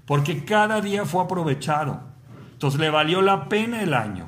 [0.06, 2.02] porque cada día fue aprovechado.
[2.66, 4.28] Entonces le valió la pena el año.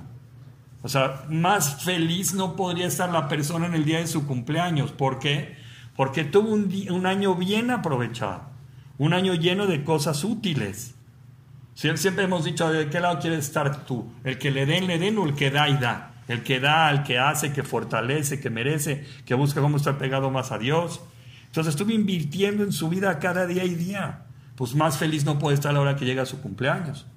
[0.84, 4.92] O sea, más feliz no podría estar la persona en el día de su cumpleaños.
[4.92, 5.58] ¿Por qué?
[5.96, 8.44] Porque tuvo un, año bien aprovechado,
[9.00, 10.94] un año lleno de cosas útiles.
[11.74, 14.08] Siempre hemos dicho, ¿de qué lado quieres estar tú?
[14.24, 16.12] ¿El que le den, le den o el que da y da?
[16.28, 20.30] El que da, el que hace, que fortalece, que merece, que busca cómo estar pegado
[20.30, 21.02] más a Dios.
[21.48, 24.26] Entonces estuve invirtiendo en su vida cada día y día.
[24.56, 27.08] Pues más feliz no puede estar la hora que llega su cumpleaños.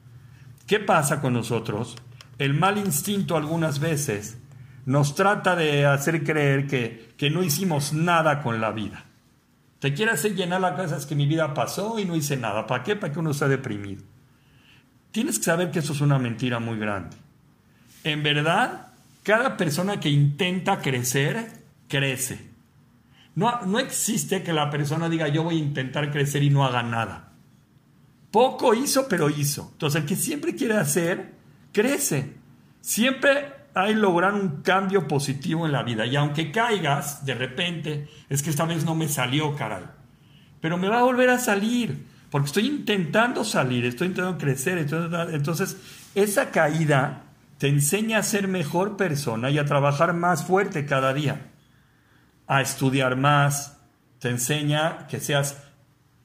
[0.70, 1.96] ¿Qué pasa con nosotros?
[2.38, 4.38] El mal instinto algunas veces
[4.86, 9.04] nos trata de hacer creer que, que no hicimos nada con la vida.
[9.80, 12.68] Te quiere hacer llenar la cabeza es que mi vida pasó y no hice nada.
[12.68, 12.94] ¿Para qué?
[12.94, 14.04] Para que uno esté deprimido.
[15.10, 17.16] Tienes que saber que eso es una mentira muy grande.
[18.04, 18.92] En verdad,
[19.24, 21.50] cada persona que intenta crecer,
[21.88, 22.48] crece.
[23.34, 26.84] No, no existe que la persona diga yo voy a intentar crecer y no haga
[26.84, 27.29] nada.
[28.30, 29.70] Poco hizo, pero hizo.
[29.72, 31.34] Entonces, el que siempre quiere hacer,
[31.72, 32.34] crece.
[32.80, 36.06] Siempre hay lograr un cambio positivo en la vida.
[36.06, 39.84] Y aunque caigas, de repente, es que esta vez no me salió, caray.
[40.60, 44.78] Pero me va a volver a salir, porque estoy intentando salir, estoy intentando crecer.
[44.78, 45.76] Entonces,
[46.14, 47.24] esa caída
[47.58, 51.50] te enseña a ser mejor persona y a trabajar más fuerte cada día,
[52.46, 53.78] a estudiar más,
[54.18, 55.62] te enseña que seas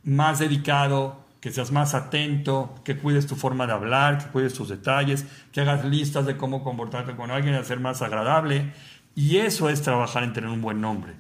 [0.04, 4.68] más dedicado, que seas más atento, que cuides tu forma de hablar, que cuides tus
[4.68, 8.74] detalles, que hagas listas de cómo comportarte con alguien, ser más agradable.
[9.14, 11.14] Y eso es trabajar en tener un buen nombre.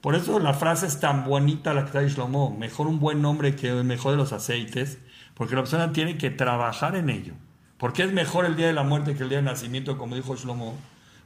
[0.00, 3.54] Por eso la frase es tan bonita la que está Shlomo, mejor un buen nombre
[3.54, 4.98] que el mejor de los aceites,
[5.34, 7.34] porque la persona tiene que trabajar en ello.
[7.78, 10.34] Porque es mejor el día de la muerte que el día del nacimiento, como dijo
[10.34, 10.76] Shlomo.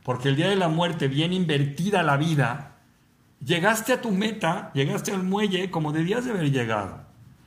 [0.02, 2.76] Porque el día de la muerte, bien invertida la vida,
[3.42, 7.05] llegaste a tu meta, llegaste al muelle como debías de haber llegado.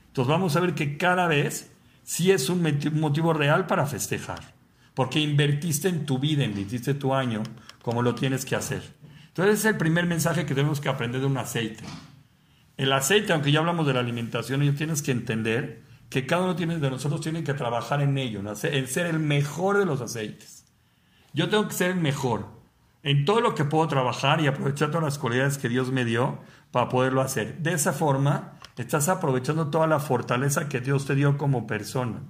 [0.09, 1.71] Entonces vamos a ver que cada vez
[2.03, 2.61] sí es un
[2.93, 4.53] motivo real para festejar,
[4.93, 7.43] porque invertiste en tu vida, invertiste tu año
[7.81, 8.83] como lo tienes que hacer.
[9.27, 11.83] Entonces es el primer mensaje que tenemos que aprender de un aceite.
[12.77, 16.55] El aceite, aunque ya hablamos de la alimentación, y tienes que entender que cada uno
[16.55, 20.65] de nosotros tiene que trabajar en ello, en ser el mejor de los aceites.
[21.33, 22.47] Yo tengo que ser el mejor
[23.03, 26.39] en todo lo que puedo trabajar y aprovechar todas las cualidades que Dios me dio
[26.71, 27.57] para poderlo hacer.
[27.59, 32.21] De esa forma, estás aprovechando toda la fortaleza que Dios te dio como persona.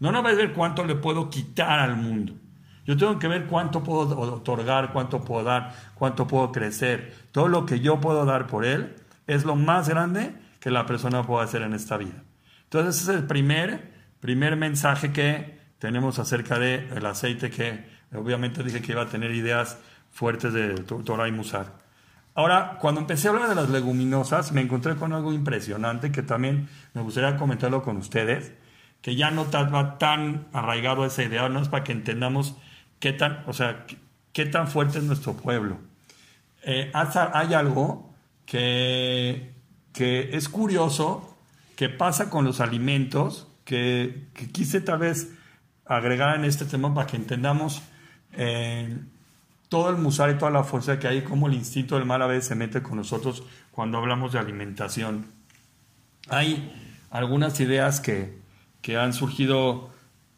[0.00, 2.34] No no vas a ver cuánto le puedo quitar al mundo.
[2.84, 7.14] Yo tengo que ver cuánto puedo otorgar, cuánto puedo dar, cuánto puedo crecer.
[7.32, 8.94] Todo lo que yo puedo dar por Él,
[9.26, 12.22] es lo más grande que la persona puede hacer en esta vida.
[12.64, 18.62] Entonces ese es el primer, primer mensaje que tenemos acerca del el aceite que obviamente
[18.62, 19.78] dije que iba a tener ideas
[20.10, 21.83] fuertes de Torah y Musar.
[22.34, 26.68] Ahora, cuando empecé a hablar de las leguminosas, me encontré con algo impresionante que también
[26.92, 28.52] me gustaría comentarlo con ustedes,
[29.02, 32.56] que ya no estaba tan arraigado esa idea, no es para que entendamos
[32.98, 33.86] qué tan, o sea,
[34.32, 35.78] qué tan fuerte es nuestro pueblo.
[36.64, 38.14] Eh, hay algo
[38.46, 39.54] que,
[39.92, 41.36] que es curioso
[41.76, 45.32] que pasa con los alimentos, que, quise tal vez
[45.86, 47.82] agregar en este tema para que entendamos
[48.32, 48.96] eh,
[49.74, 52.28] todo el musar y toda la fuerza que hay, cómo el instinto del mal a
[52.28, 55.26] veces se mete con nosotros cuando hablamos de alimentación.
[56.28, 56.72] Hay
[57.10, 58.38] algunas ideas que,
[58.82, 59.90] que han surgido,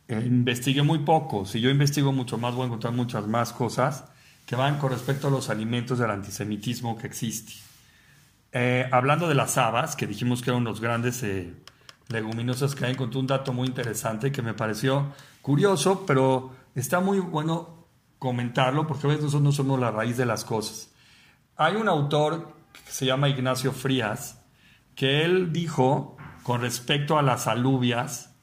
[0.08, 4.06] eh, investigué muy poco, si yo investigo mucho más voy a encontrar muchas más cosas
[4.46, 7.52] que van con respecto a los alimentos del antisemitismo que existe.
[8.52, 11.52] Eh, hablando de las habas, que dijimos que eran los grandes eh,
[12.08, 17.18] leguminosas que hay, encontré un dato muy interesante que me pareció curioso, pero está muy
[17.18, 17.75] bueno
[18.18, 20.92] comentarlo porque a veces nosotros no somos la raíz de las cosas.
[21.56, 24.42] Hay un autor que se llama Ignacio Frías,
[24.94, 28.34] que él dijo con respecto a las alubias,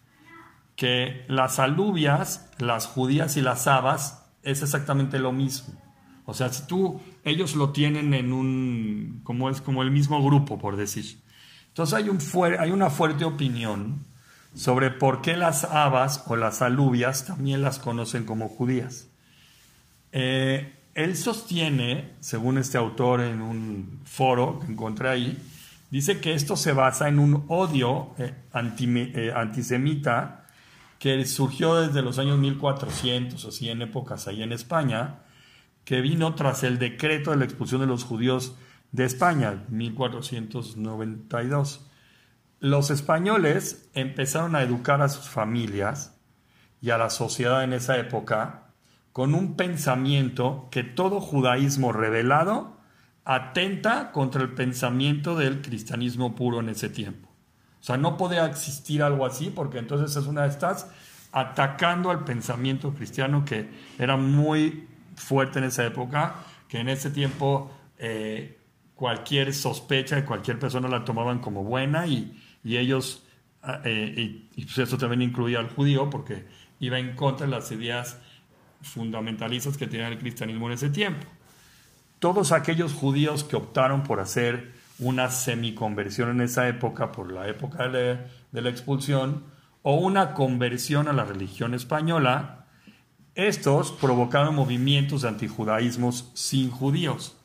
[0.76, 5.82] que las alubias, las judías y las habas es exactamente lo mismo.
[6.26, 10.58] O sea, si tú, ellos lo tienen en un, como es como el mismo grupo,
[10.58, 11.22] por decir.
[11.68, 12.20] Entonces hay, un
[12.60, 14.06] hay una fuerte opinión
[14.54, 19.10] sobre por qué las habas o las alubias también las conocen como judías.
[20.16, 25.40] Eh, él sostiene, según este autor en un foro que encontré ahí,
[25.90, 30.46] dice que esto se basa en un odio eh, eh, antisemita
[31.00, 35.22] que surgió desde los años 1400, así en épocas ahí en España,
[35.84, 38.56] que vino tras el decreto de la expulsión de los judíos
[38.92, 41.88] de España, 1492.
[42.60, 46.16] Los españoles empezaron a educar a sus familias
[46.82, 48.63] y a la sociedad en esa época
[49.14, 52.78] con un pensamiento que todo judaísmo revelado
[53.26, 57.30] atenta contra el pensamiento del cristianismo puro en ese tiempo.
[57.80, 60.90] O sea, no podía existir algo así porque entonces es una de estas
[61.32, 66.36] atacando al pensamiento cristiano que era muy fuerte en esa época,
[66.68, 68.60] que en ese tiempo eh,
[68.96, 73.26] cualquier sospecha de cualquier persona la tomaban como buena y, ellos,
[73.62, 76.46] ah, eh, y, pues eso también incluía al judío porque
[76.80, 78.20] iba en contra de las ideas
[78.84, 81.26] fundamentalistas que tenía el cristianismo en ese tiempo.
[82.20, 87.88] Todos aquellos judíos que optaron por hacer una semiconversión en esa época, por la época
[87.90, 88.20] de
[88.52, 89.44] la expulsión,
[89.82, 92.64] o una conversión a la religión española,
[93.36, 97.36] estos provocaron movimientos de antijudaísmos sin judíos.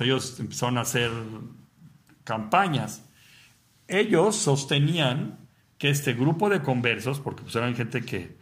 [0.00, 1.10] ellos empezaron a hacer
[2.24, 3.04] campañas.
[3.86, 5.38] Ellos sostenían
[5.78, 8.36] que este grupo de conversos, porque pues eran gente que,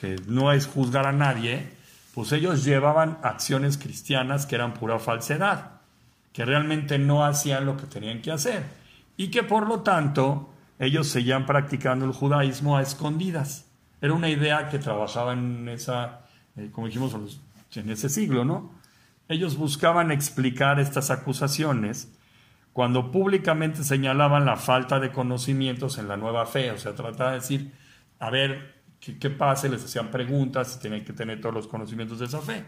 [0.00, 1.68] que no es juzgar a nadie,
[2.16, 5.82] pues ellos llevaban acciones cristianas que eran pura falsedad,
[6.32, 8.64] que realmente no hacían lo que tenían que hacer
[9.18, 10.48] y que por lo tanto
[10.78, 13.66] ellos seguían practicando el judaísmo a escondidas.
[14.00, 16.22] Era una idea que trabajaba en esa
[16.56, 17.14] eh, como dijimos
[17.74, 18.72] en ese siglo, ¿no?
[19.28, 22.10] Ellos buscaban explicar estas acusaciones
[22.72, 27.40] cuando públicamente señalaban la falta de conocimientos en la nueva fe, o sea, trataban de
[27.40, 27.72] decir,
[28.18, 29.68] a ver, ¿qué, qué pasa?
[29.68, 32.64] Les hacían preguntas, tienen que tener todos los conocimientos de esa fe.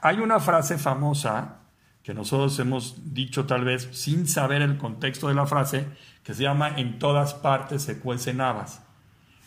[0.00, 1.58] Hay una frase famosa
[2.02, 5.86] que nosotros hemos dicho tal vez sin saber el contexto de la frase,
[6.24, 8.82] que se llama en todas partes se cuecen habas.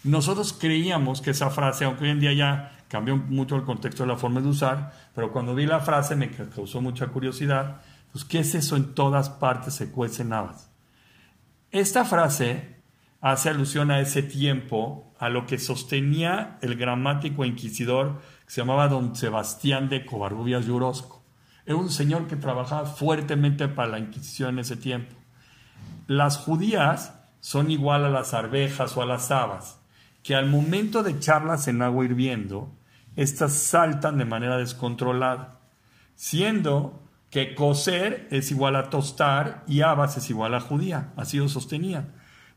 [0.03, 4.09] Nosotros creíamos que esa frase, aunque hoy en día ya cambió mucho el contexto de
[4.09, 7.81] la forma de usar, pero cuando vi la frase me causó mucha curiosidad.
[8.11, 10.69] Pues, ¿qué es eso en todas partes se cuecen habas?
[11.71, 12.74] Esta frase
[13.25, 18.87] hace alusión a ese tiempo, a lo que sostenía el gramático inquisidor que se llamaba
[18.87, 21.23] don Sebastián de Covarrubias y Orozco.
[21.65, 25.15] Era un señor que trabajaba fuertemente para la Inquisición en ese tiempo.
[26.05, 29.79] Las judías son igual a las arvejas o a las habas
[30.21, 32.75] que al momento de echarlas en agua hirviendo,
[33.15, 35.61] éstas saltan de manera descontrolada,
[36.13, 37.01] siendo
[37.31, 42.07] que cocer es igual a tostar y habas es igual a judía, así lo sostenía.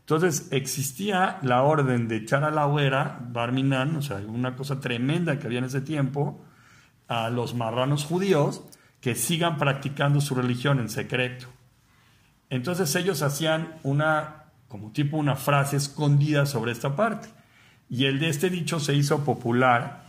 [0.09, 5.39] Entonces existía la orden de echar a la hoguera, Barminan, o sea, una cosa tremenda
[5.39, 6.43] que había en ese tiempo,
[7.09, 8.63] a los marranos judíos
[9.03, 11.49] que sigan practicando su religión en secreto.
[12.49, 17.29] Entonces ellos hacían una, como tipo una frase escondida sobre esta parte.
[17.91, 20.09] Y el de este dicho se hizo popular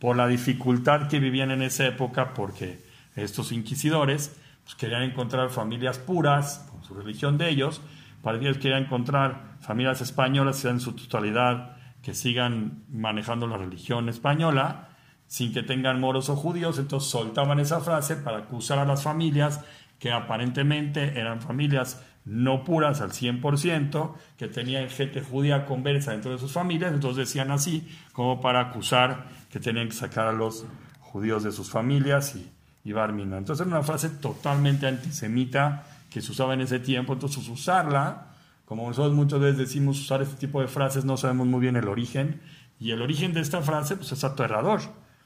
[0.00, 2.84] por la dificultad que vivían en esa época, porque
[3.14, 4.34] estos inquisidores
[4.64, 7.80] pues, querían encontrar familias puras, con su religión de ellos,
[8.26, 14.88] para ellos querían encontrar familias españolas en su totalidad que sigan manejando la religión española,
[15.28, 19.60] sin que tengan moros o judíos, entonces soltaban esa frase para acusar a las familias
[20.00, 26.38] que aparentemente eran familias no puras al 100%, que tenían gente judía conversa dentro de
[26.38, 30.66] sus familias, entonces decían así como para acusar que tenían que sacar a los
[30.98, 32.50] judíos de sus familias y,
[32.82, 33.38] y Barmina.
[33.38, 35.84] Entonces era una frase totalmente antisemita
[36.16, 38.28] que se usaba en ese tiempo, entonces usarla,
[38.64, 41.88] como nosotros muchas veces decimos usar este tipo de frases, no sabemos muy bien el
[41.88, 42.40] origen,
[42.80, 44.80] y el origen de esta frase pues es aterrador,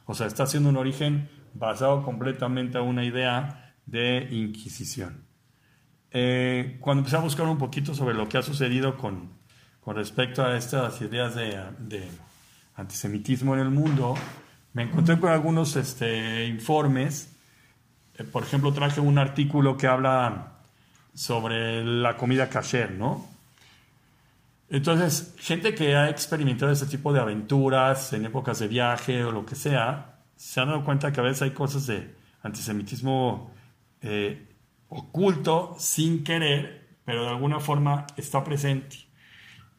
[0.04, 5.26] o sea, está siendo un origen basado completamente a una idea de inquisición.
[6.10, 9.30] Eh, cuando empecé a buscar un poquito sobre lo que ha sucedido con,
[9.80, 12.08] con respecto a estas ideas de,
[12.74, 14.16] antisemitismo en el mundo,
[14.72, 17.36] me encontré con algunos este, informes.
[18.16, 20.56] Eh, por ejemplo, traje un artículo que habla
[21.14, 23.26] sobre la comida kasher, ¿no?
[24.68, 29.44] Entonces, gente que ha experimentado este tipo de aventuras en épocas de viaje o lo
[29.44, 33.50] que sea, se han dado cuenta que a veces hay cosas de antisemitismo
[34.00, 34.46] eh,
[34.88, 38.96] oculto sin querer, pero de alguna forma está presente.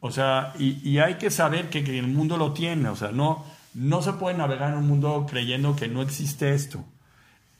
[0.00, 4.02] O sea, y, hay que saber que, el mundo lo tiene, o sea, no, no
[4.02, 6.84] se puede navegar en un mundo creyendo que no existe esto.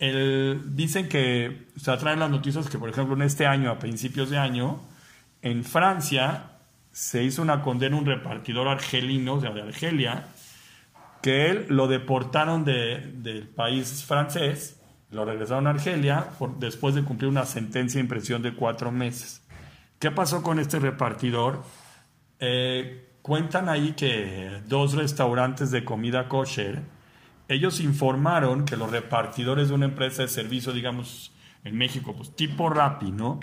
[0.02, 3.78] El, dicen que, o sea, traen las noticias que, por ejemplo, en este año, a
[3.78, 4.80] principios de año,
[5.42, 6.50] en Francia
[6.90, 10.26] se hizo una condena a un repartidor argelino, o sea, de Argelia,
[11.22, 14.82] que él lo deportaron del país francés
[15.12, 16.26] lo regresaron a Argelia
[16.58, 19.42] después de cumplir una sentencia de impresión de cuatro meses.
[19.98, 21.62] ¿Qué pasó con este repartidor?
[22.40, 26.80] Eh, cuentan ahí que dos restaurantes de comida kosher,
[27.54, 31.32] ellos informaron que los repartidores de una empresa de servicio, digamos,
[31.64, 33.40] en México, pues tipo Rappi, ¿no?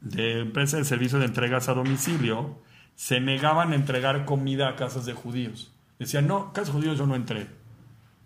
[0.00, 2.60] De empresa de servicio de entregas a domicilio,
[2.94, 5.72] se negaban a entregar comida a casas de judíos.
[5.98, 7.50] Decían, no, casas judíos yo no entrego.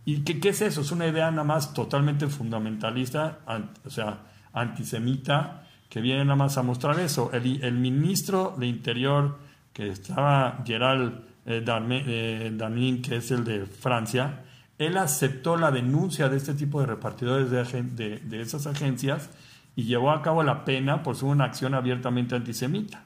[0.04, 0.82] ¿Y qué, es eso?
[0.82, 3.40] Es una idea nada más totalmente fundamentalista,
[3.84, 4.20] o sea,
[4.52, 7.30] antisemita, que viene nada más a mostrar eso.
[7.32, 9.38] El, ministro de Interior,
[9.72, 14.44] que estaba Gerald eh, eh que es el de Francia,
[14.78, 19.30] él aceptó la denuncia de este tipo de repartidores de, de, esas agencias
[19.74, 23.04] y llevó a cabo la pena por su una acción abiertamente antisemita.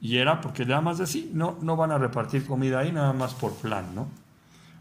[0.00, 3.12] Y era porque nada más de sí, no, no van a repartir comida ahí nada
[3.12, 4.08] más por plan, ¿no?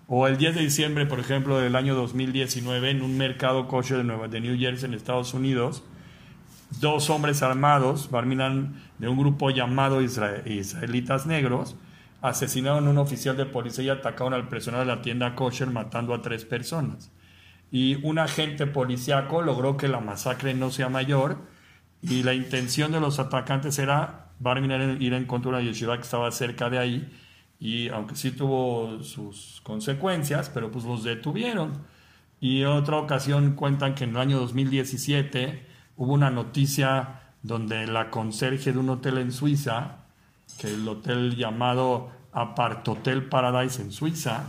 [0.08, 4.04] O el 10 de diciembre, por ejemplo, del año 2019, en un mercado kosher de,
[4.06, 5.84] Nueva, de New Jersey, en Estados Unidos,
[6.80, 11.76] dos hombres armados, barminan de un grupo llamado Israelitas Negros,
[12.22, 16.14] asesinaron a un oficial de policía y atacaron al personal de la tienda kosher, matando
[16.14, 17.12] a tres personas.
[17.72, 21.38] Y un agente policíaco logró que la masacre no sea mayor
[22.02, 26.04] y la intención de los atacantes era barminar ir en contra de una yeshiva que
[26.04, 27.12] estaba cerca de ahí
[27.60, 31.86] y aunque sí tuvo sus consecuencias, pero pues los detuvieron.
[32.40, 35.66] Y otra ocasión cuentan que en el año 2017
[35.98, 40.06] hubo una noticia donde la conserje de un hotel en Suiza,
[40.60, 44.44] que el hotel llamado Apartotel Paradise en Suiza,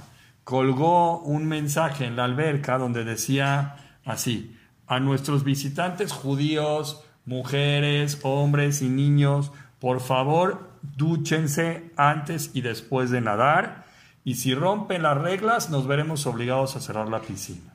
[0.44, 8.80] colgó un mensaje en la alberca donde decía así, a nuestros visitantes judíos, mujeres, hombres
[8.80, 13.84] y niños, por favor dúchense antes y después de nadar
[14.24, 17.74] y si rompen las reglas nos veremos obligados a cerrar la piscina.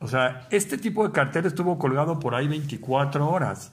[0.00, 3.72] O sea, este tipo de cartel estuvo colgado por ahí 24 horas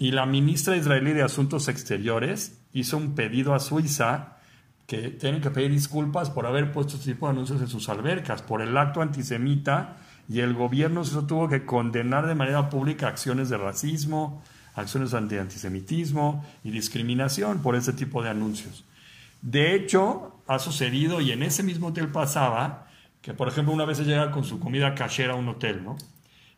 [0.00, 4.38] y la ministra israelí de Asuntos Exteriores hizo un pedido a Suiza
[4.86, 8.40] que tienen que pedir disculpas por haber puesto este tipo de anuncios en sus albercas,
[8.40, 13.50] por el acto antisemita y el gobierno se tuvo que condenar de manera pública acciones
[13.50, 14.42] de racismo,
[14.74, 18.86] acciones anti antisemitismo y discriminación por ese tipo de anuncios.
[19.42, 22.86] De hecho, ha sucedido y en ese mismo hotel pasaba
[23.20, 25.98] que, por ejemplo, una vez se llega con su comida cachera a un hotel, ¿no?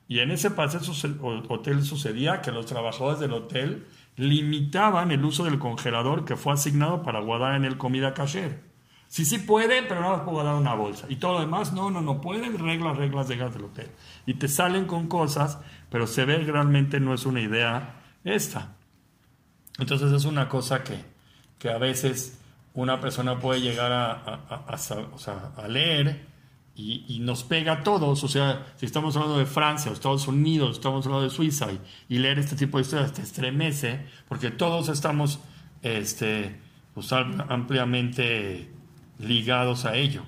[0.08, 3.86] Y en ese hotel sucedía que los trabajadores del hotel
[4.16, 8.58] limitaban el uso del congelador que fue asignado para guardar en él comida cachera.
[9.08, 11.06] Sí, sí pueden, pero no las puedo en una bolsa.
[11.08, 13.90] Y todo lo demás, no, no, no pueden, reglas, reglas de gas del hotel.
[14.24, 15.58] Y te salen con cosas,
[15.90, 18.74] pero se ve realmente no es una idea esta.
[19.78, 21.04] Entonces es una cosa que,
[21.58, 22.40] que a veces
[22.74, 24.14] una persona puede llegar a,
[25.56, 26.26] a, leer
[26.74, 28.24] y, nos pega a todos.
[28.24, 31.68] O sea, si estamos hablando de Francia o Estados Unidos, estamos hablando de Suiza
[32.08, 35.40] y, leer este tipo de historias te estremece porque todos estamos
[35.82, 36.58] este,
[36.94, 38.70] pues, ampliamente
[39.18, 40.22] ligados a ello.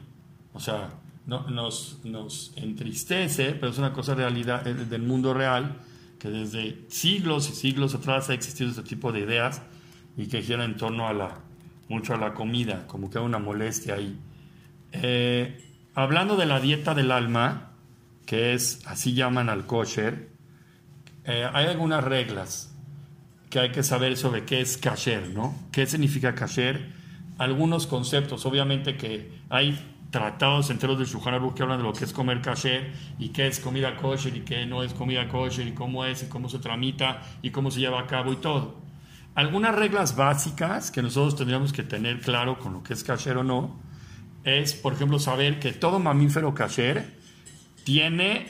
[0.52, 0.90] O sea,
[1.26, 5.80] no, nos, nos entristece, pero es una cosa realidad, del mundo real
[6.18, 9.62] que desde siglos y siglos atrás ha existido este tipo de ideas
[10.16, 11.40] y que gira en torno a la,
[11.88, 14.18] mucho a la comida, como que hay una molestia ahí.
[14.92, 15.63] Eh,
[15.94, 17.70] hablando de la dieta del alma,
[18.26, 20.28] que es, así llaman al kosher,
[21.24, 22.74] eh, hay algunas reglas
[23.50, 25.54] que hay que saber sobre qué es kasher, ¿no?
[25.70, 26.92] ¿Qué significa kasher?
[27.38, 29.78] Algunos conceptos, obviamente que hay
[30.10, 33.58] tratados enteros de Shulchan que hablan de lo que es comer kasher y qué es
[33.58, 37.22] comida kosher y qué no es comida kosher y cómo es y cómo se tramita
[37.42, 38.76] y cómo se lleva a cabo y todo.
[39.34, 43.44] Algunas reglas básicas que nosotros tendríamos que tener claro con lo que es kasher o
[43.44, 43.76] no
[44.44, 47.04] es, por ejemplo, saber que todo mamífero kasher
[47.84, 48.46] tiene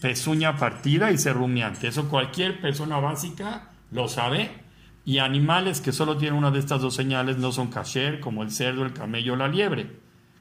[0.00, 1.88] pezuña partida y rumiante.
[1.88, 4.50] Eso cualquier persona básica lo sabe.
[5.04, 8.50] Y animales que solo tienen una de estas dos señales no son kasher, como el
[8.50, 10.00] cerdo, el camello o la liebre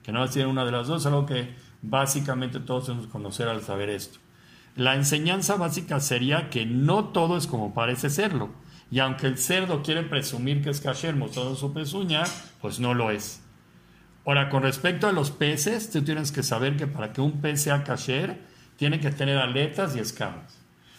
[0.10, 3.90] que no tiene una de las dos, algo que básicamente todos debemos conocer al saber
[3.90, 4.18] esto.
[4.76, 8.50] La enseñanza básica sería que no todo es como parece serlo.
[8.92, 12.24] Y aunque el cerdo quiere presumir que es kasher mostrando su pezuña,
[12.60, 13.44] pues no lo es.
[14.30, 17.64] Ahora, con respecto a los peces, tú tienes que saber que para que un pez
[17.64, 18.38] sea kasher,
[18.78, 20.56] tiene que tener aletas y escamas.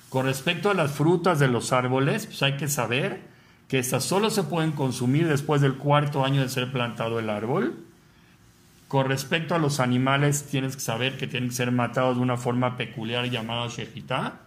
[0.08, 3.20] Con respecto a las frutas de los árboles, pues hay que saber
[3.68, 7.84] que estas solo se pueden consumir después del cuarto año de ser plantado el árbol
[8.88, 12.36] con respecto a los animales, tienes que saber que tienen que ser matados de una
[12.36, 14.40] forma peculiar llamada shejitá,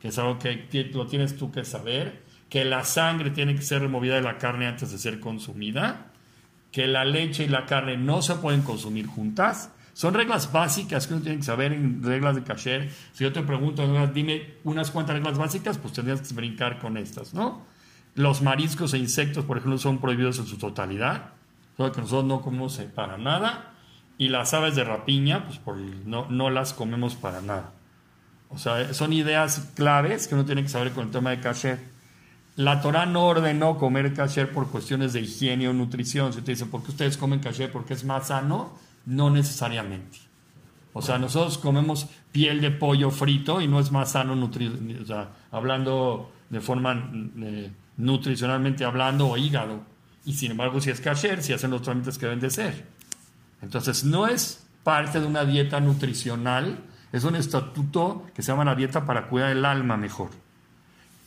[0.00, 3.82] que es algo que lo tienes tú que saber, que la sangre tiene que ser
[3.82, 6.12] removida de la carne antes de ser consumida,
[6.74, 9.70] que la leche y la carne no se pueden consumir juntas.
[9.92, 12.90] Son reglas básicas que uno tiene que saber en reglas de kasher.
[13.12, 17.32] Si yo te pregunto, dime unas cuantas reglas básicas, pues tendrías que brincar con estas,
[17.32, 17.62] ¿no?
[18.16, 21.34] Los mariscos e insectos, por ejemplo, son prohibidos en su totalidad
[21.76, 23.72] que nosotros no comemos para nada,
[24.16, 27.72] y las aves de rapiña, pues no, no las comemos para nada.
[28.48, 31.93] O sea, son ideas claves que uno tiene que saber con el tema de kasher.
[32.56, 36.32] La Torah no ordenó comer kasher por cuestiones de higiene o nutrición.
[36.32, 37.72] Si te dicen, ¿por qué ustedes comen kasher?
[37.72, 38.72] Porque es más sano,
[39.06, 40.18] no necesariamente.
[40.92, 45.30] O sea, nosotros comemos piel de pollo frito y no es más sano, o sea,
[45.50, 49.82] hablando de forma eh, nutricionalmente hablando, o hígado.
[50.24, 52.86] Y sin embargo, si es kasher, si hacen los trámites que deben de ser.
[53.60, 56.78] Entonces, no es parte de una dieta nutricional,
[57.12, 60.30] es un estatuto que se llama la dieta para cuidar el alma mejor.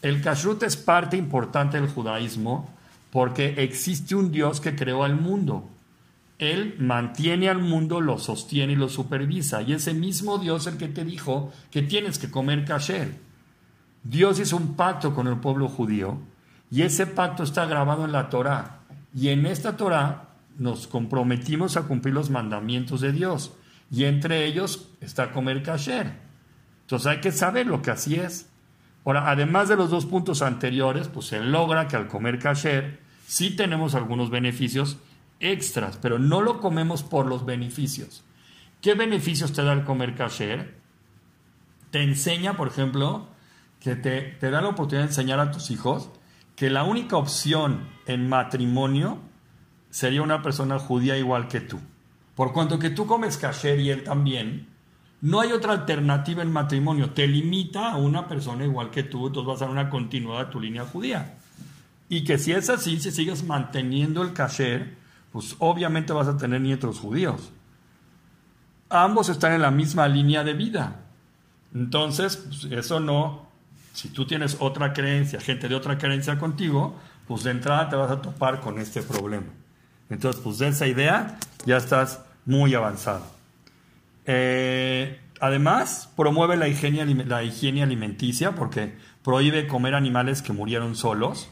[0.01, 2.69] El kashrut es parte importante del judaísmo
[3.11, 5.67] porque existe un Dios que creó al mundo.
[6.39, 9.63] Él mantiene al mundo, lo sostiene y lo supervisa.
[9.63, 13.15] Y ese mismo Dios el que te dijo que tienes que comer kasher.
[14.03, 16.19] Dios hizo un pacto con el pueblo judío
[16.69, 18.79] y ese pacto está grabado en la Torá.
[19.15, 23.51] Y en esta Torah nos comprometimos a cumplir los mandamientos de Dios.
[23.89, 26.13] Y entre ellos está comer kasher.
[26.81, 28.47] Entonces hay que saber lo que así es.
[29.07, 33.55] Ahora, además de los dos puntos anteriores, pues se logra que al comer kasher sí
[33.55, 34.97] tenemos algunos beneficios
[35.39, 38.25] extras, pero no lo comemos por los beneficios.
[38.81, 40.75] ¿Qué beneficios te da el comer kasher?
[41.89, 43.29] Te enseña, por ejemplo,
[43.79, 46.09] que te, te da la oportunidad de enseñar a tus hijos
[46.57, 49.19] que la única opción en matrimonio
[49.89, 51.79] sería una persona judía igual que tú.
[52.35, 54.67] Por cuanto que tú comes kasher y él también,
[55.21, 57.11] no hay otra alternativa en matrimonio.
[57.11, 60.51] Te limita a una persona igual que tú, entonces vas a dar una continuidad de
[60.51, 61.37] tu línea judía.
[62.09, 64.95] Y que si es así, si sigues manteniendo el kasher,
[65.31, 67.51] pues obviamente vas a tener nietos judíos.
[68.89, 71.01] Ambos están en la misma línea de vida.
[71.73, 73.47] Entonces, pues, eso no
[73.97, 76.95] si tú tienes otra creencia, gente de otra creencia contigo,
[77.27, 79.47] pues de entrada te vas a topar con este problema.
[80.11, 83.36] Entonces, pues de esa idea ya estás muy avanzado.
[84.27, 87.01] Eh, además, promueve la higiene,
[87.81, 91.49] alimenticia porque prohíbe comer animales que murieron solos,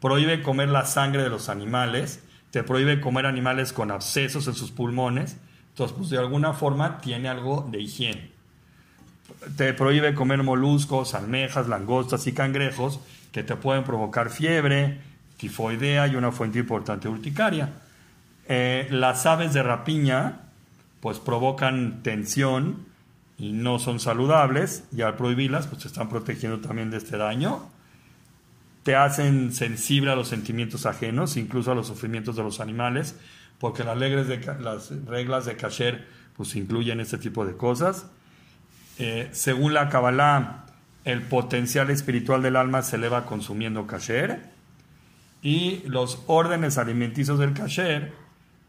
[0.00, 4.70] prohíbe comer la sangre de los animales, te prohíbe comer animales con abscesos en sus
[4.70, 5.36] pulmones.
[5.70, 8.38] Entonces, pues de alguna forma tiene algo de higiene
[9.56, 13.00] te prohíbe comer moluscos, almejas, langostas y cangrejos
[13.32, 15.00] que te pueden provocar fiebre,
[15.36, 17.70] tifoidea y una fuente importante urticaria.
[18.48, 20.40] Eh, las aves de rapiña
[21.00, 22.86] pues provocan tensión
[23.38, 27.68] y no son saludables y al prohibirlas pues te están protegiendo también de este daño.
[28.82, 33.16] Te hacen sensible a los sentimientos ajenos, incluso a los sufrimientos de los animales,
[33.58, 34.38] porque las reglas de,
[35.26, 38.06] las kasher pues incluyen este tipo de cosas
[38.98, 40.64] eh, según la Kabbalah,
[41.04, 44.40] el potencial espiritual del alma se eleva consumiendo kasher
[45.40, 48.12] y los órdenes alimenticios del kasher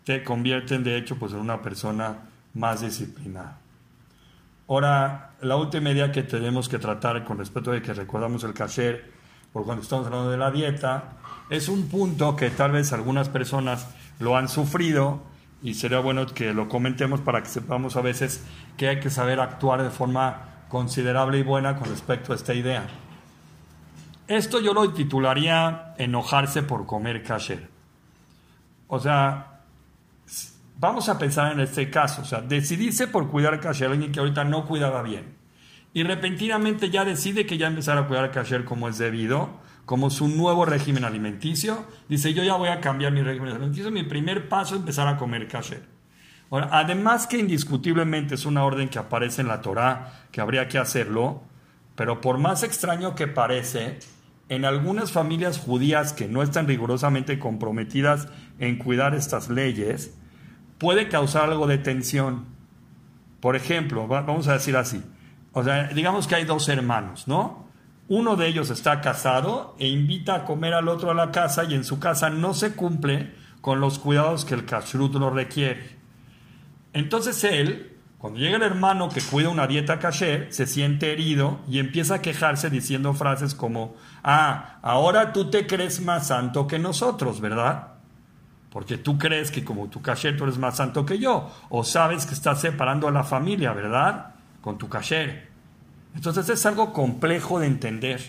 [0.03, 2.17] te convierten de hecho pues, en una persona
[2.53, 3.57] más disciplinada.
[4.67, 9.11] Ahora, la última idea que tenemos que tratar con respecto de que recordamos el kasher,
[9.51, 11.17] por cuando estamos hablando de la dieta,
[11.49, 13.87] es un punto que tal vez algunas personas
[14.19, 15.21] lo han sufrido
[15.63, 18.45] y sería bueno que lo comentemos para que sepamos a veces
[18.77, 22.87] que hay que saber actuar de forma considerable y buena con respecto a esta idea.
[24.27, 27.67] Esto yo lo titularía enojarse por comer kasher.
[28.87, 29.48] O sea,
[30.81, 34.45] Vamos a pensar en este caso, o sea, decidirse por cuidar kasher, alguien que ahorita
[34.45, 35.35] no cuidaba bien,
[35.93, 39.49] y repentinamente ya decide que ya empezar a cuidar kasher como es debido,
[39.83, 44.03] como su nuevo régimen alimenticio, dice yo ya voy a cambiar mi régimen alimenticio, mi
[44.03, 45.83] primer paso es empezar a comer kasher.
[46.49, 50.77] Ahora, además que indiscutiblemente es una orden que aparece en la Torá, que habría que
[50.77, 51.43] hacerlo,
[51.95, 53.99] pero por más extraño que parece,
[54.47, 60.15] en algunas familias judías que no están rigurosamente comprometidas en cuidar estas leyes,
[60.79, 62.45] puede causar algo de tensión.
[63.39, 65.03] Por ejemplo, vamos a decir así,
[65.53, 67.67] o sea, digamos que hay dos hermanos, ¿no?
[68.07, 71.75] Uno de ellos está casado e invita a comer al otro a la casa y
[71.75, 75.97] en su casa no se cumple con los cuidados que el kashrut lo requiere.
[76.93, 81.79] Entonces él, cuando llega el hermano que cuida una dieta kasher, se siente herido y
[81.79, 87.41] empieza a quejarse diciendo frases como, ah, ahora tú te crees más santo que nosotros,
[87.41, 87.98] ¿verdad?
[88.71, 91.51] Porque tú crees que como tu kasher tú eres más santo que yo.
[91.69, 94.35] O sabes que estás separando a la familia, ¿verdad?
[94.61, 95.49] Con tu kasher.
[96.15, 98.21] Entonces es algo complejo de entender.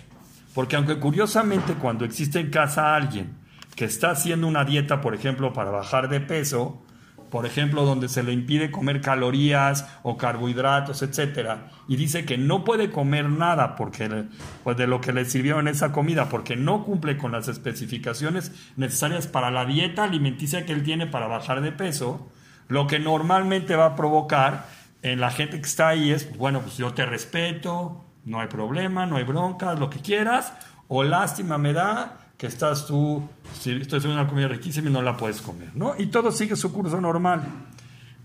[0.54, 3.36] Porque aunque curiosamente cuando existe en casa alguien
[3.76, 6.82] que está haciendo una dieta, por ejemplo, para bajar de peso,
[7.30, 12.64] por ejemplo, donde se le impide comer calorías o carbohidratos, etcétera, y dice que no
[12.64, 14.26] puede comer nada porque
[14.64, 18.52] pues de lo que le sirvió en esa comida porque no cumple con las especificaciones
[18.76, 22.28] necesarias para la dieta alimenticia que él tiene para bajar de peso,
[22.68, 24.66] lo que normalmente va a provocar
[25.02, 29.06] en la gente que está ahí es, bueno, pues yo te respeto, no hay problema,
[29.06, 30.52] no hay bronca, lo que quieras,
[30.88, 33.28] o lástima me da que estás tú,
[33.60, 35.92] si estoy haciendo una comida riquísima y no la puedes comer, ¿no?
[35.98, 37.42] Y todo sigue su curso normal.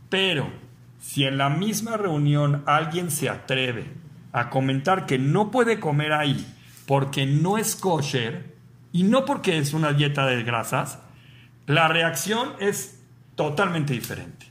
[0.07, 0.47] Pero
[1.01, 3.91] si en la misma reunión alguien se atreve
[4.32, 6.47] a comentar que no puede comer ahí
[6.86, 8.55] porque no es kosher
[8.93, 10.99] y no porque es una dieta de grasas,
[11.68, 13.03] la reacción es
[13.36, 14.45] totalmente diferente.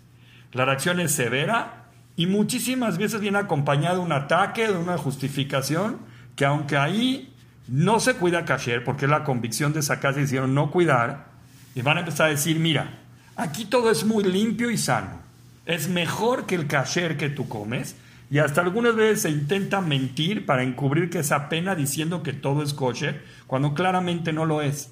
[0.53, 1.87] La reacción es severa
[2.17, 6.01] y muchísimas veces viene acompañada de un ataque, de una justificación,
[6.37, 7.34] que aunque ahí
[7.67, 11.27] no se cuida kasher porque es la convicción de esa casa hicieron no cuidar
[11.75, 12.99] y van a empezar a decir, mira,
[13.37, 15.23] aquí todo es muy limpio y sano.
[15.67, 17.97] Es mejor que el kasher que tú comes
[18.31, 22.63] y hasta algunas veces se intenta mentir para encubrir que esa pena diciendo que todo
[22.63, 24.91] es kosher cuando claramente no lo es.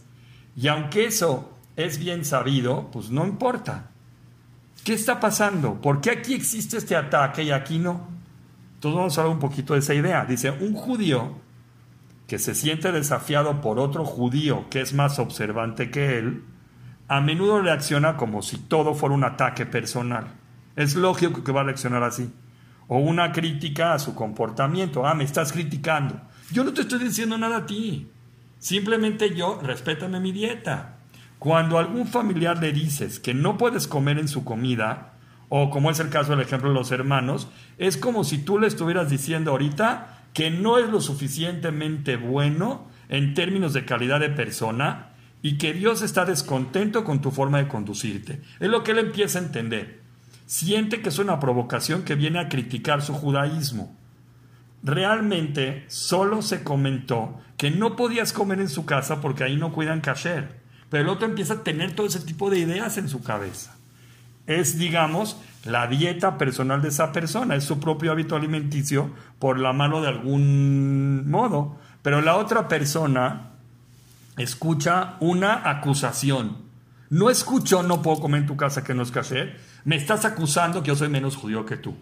[0.56, 3.90] Y aunque eso es bien sabido, pues no importa.
[4.84, 5.80] ¿Qué está pasando?
[5.80, 8.08] ¿Por qué aquí existe este ataque y aquí no?
[8.74, 10.24] Entonces vamos a hablar un poquito de esa idea.
[10.24, 11.36] Dice, un judío
[12.32, 16.44] que se siente desafiado por otro judío que es más observante que él,
[17.06, 20.28] a menudo reacciona como si todo fuera un ataque personal.
[20.74, 22.32] Es lógico que va a reaccionar así.
[22.88, 25.06] O una crítica a su comportamiento.
[25.06, 26.22] Ah, me estás criticando.
[26.50, 28.10] Yo no te estoy diciendo nada a ti.
[28.58, 31.00] Simplemente yo, respétame mi dieta.
[31.38, 35.16] Cuando algún familiar le dices que no puedes comer en su comida,
[35.50, 38.68] o como es el caso del ejemplo de los hermanos, es como si tú le
[38.68, 45.10] estuvieras diciendo ahorita, que no es lo suficientemente bueno en términos de calidad de persona
[45.42, 48.40] y que Dios está descontento con tu forma de conducirte.
[48.60, 50.00] Es lo que él empieza a entender.
[50.46, 53.96] Siente que es una provocación que viene a criticar su judaísmo.
[54.82, 60.00] Realmente solo se comentó que no podías comer en su casa porque ahí no cuidan
[60.00, 60.60] kasher.
[60.88, 63.76] Pero el otro empieza a tener todo ese tipo de ideas en su cabeza.
[64.46, 69.72] Es, digamos, la dieta personal de esa persona, es su propio hábito alimenticio por la
[69.72, 71.78] mano de algún modo.
[72.02, 73.50] Pero la otra persona
[74.36, 76.58] escucha una acusación.
[77.10, 79.60] No escucho no puedo comer en tu casa que no es kasher.
[79.84, 81.94] Me estás acusando que yo soy menos judío que tú.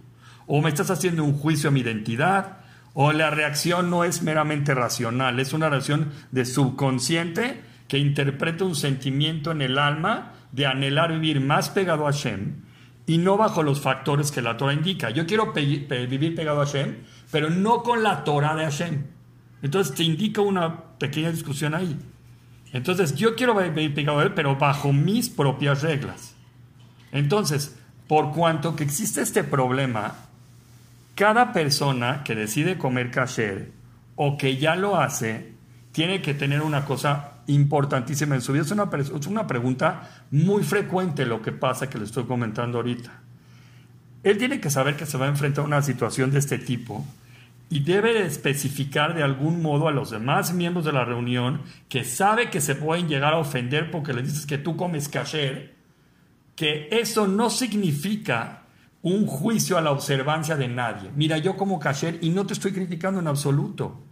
[0.47, 2.59] O me estás haciendo un juicio a mi identidad.
[2.95, 8.77] O la reacción no es meramente racional, es una reacción de subconsciente que interpreta un
[8.77, 12.63] sentimiento en el alma de anhelar vivir más pegado a Hashem
[13.05, 15.11] y no bajo los factores que la Torah indica.
[15.11, 16.99] Yo quiero vivir pegado a Hashem,
[17.33, 19.07] pero no con la Torah de Hashem.
[19.63, 21.99] Entonces te indica una pequeña discusión ahí.
[22.73, 26.37] Entonces yo quiero vivir pegado a él, pero bajo mis propias reglas.
[27.11, 27.77] Entonces,
[28.07, 30.15] por cuanto que existe este problema,
[31.17, 33.73] cada persona que decide comer kasher
[34.15, 35.55] o que ya lo hace,
[35.91, 38.63] tiene que tener una cosa importantísima en su vida.
[38.63, 43.11] Es una, es una pregunta muy frecuente lo que pasa que le estoy comentando ahorita.
[44.23, 47.05] Él tiene que saber que se va a enfrentar a una situación de este tipo
[47.71, 52.51] y debe especificar de algún modo a los demás miembros de la reunión que sabe
[52.51, 55.75] que se pueden llegar a ofender porque le dices que tú comes kasher,
[56.57, 58.65] que eso no significa
[59.03, 61.11] un juicio a la observancia de nadie.
[61.15, 64.03] Mira, yo como kasher y no te estoy criticando en absoluto.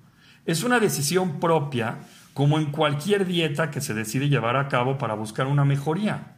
[0.47, 1.99] Es una decisión propia,
[2.39, 6.37] como en cualquier dieta que se decide llevar a cabo para buscar una mejoría.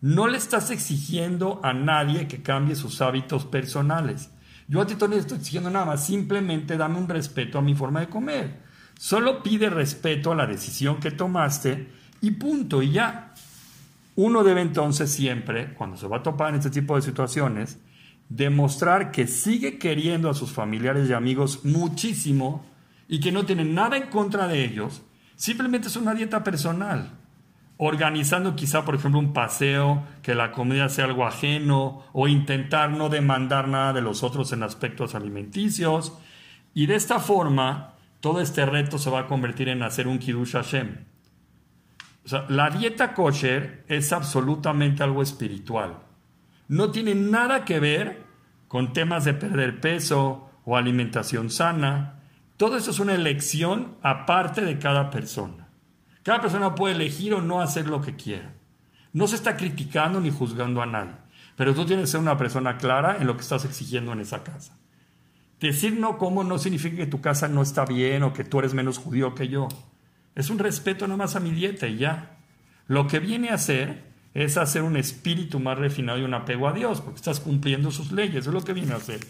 [0.00, 4.30] No le estás exigiendo a nadie que cambie sus hábitos personales.
[4.68, 8.08] Yo a ti le estoy diciendo nada simplemente dame un respeto a mi forma de
[8.08, 8.56] comer.
[8.98, 11.90] Solo pide respeto a la decisión que tomaste
[12.22, 13.34] y punto, y ya.
[14.16, 17.78] Uno debe entonces siempre, cuando se va a topar en este tipo de situaciones,
[18.30, 22.64] demostrar que sigue queriendo a sus familiares y amigos muchísimo
[23.08, 25.02] y que no tiene nada en contra de ellos,
[25.36, 27.10] simplemente es una dieta personal
[27.76, 33.08] organizando quizá, por ejemplo, un paseo, que la comida sea algo ajeno, o intentar no
[33.08, 36.16] demandar nada de los otros en aspectos alimenticios.
[36.72, 40.52] Y de esta forma, todo este reto se va a convertir en hacer un Kiddush
[40.52, 41.04] Hashem.
[42.24, 45.98] O sea, la dieta kosher es absolutamente algo espiritual.
[46.68, 48.22] No tiene nada que ver
[48.68, 52.20] con temas de perder peso o alimentación sana.
[52.56, 55.68] Todo eso es una elección aparte de cada persona.
[56.22, 58.54] Cada persona puede elegir o no hacer lo que quiera.
[59.12, 61.16] No se está criticando ni juzgando a nadie,
[61.56, 64.42] pero tú tienes que ser una persona clara en lo que estás exigiendo en esa
[64.42, 64.76] casa.
[65.60, 68.74] Decir no como no significa que tu casa no está bien o que tú eres
[68.74, 69.68] menos judío que yo.
[70.34, 72.38] Es un respeto nada más a mi dieta y ya.
[72.86, 74.02] Lo que viene a hacer
[74.34, 78.12] es hacer un espíritu más refinado y un apego a Dios, porque estás cumpliendo sus
[78.12, 79.20] leyes, es lo que viene a hacer.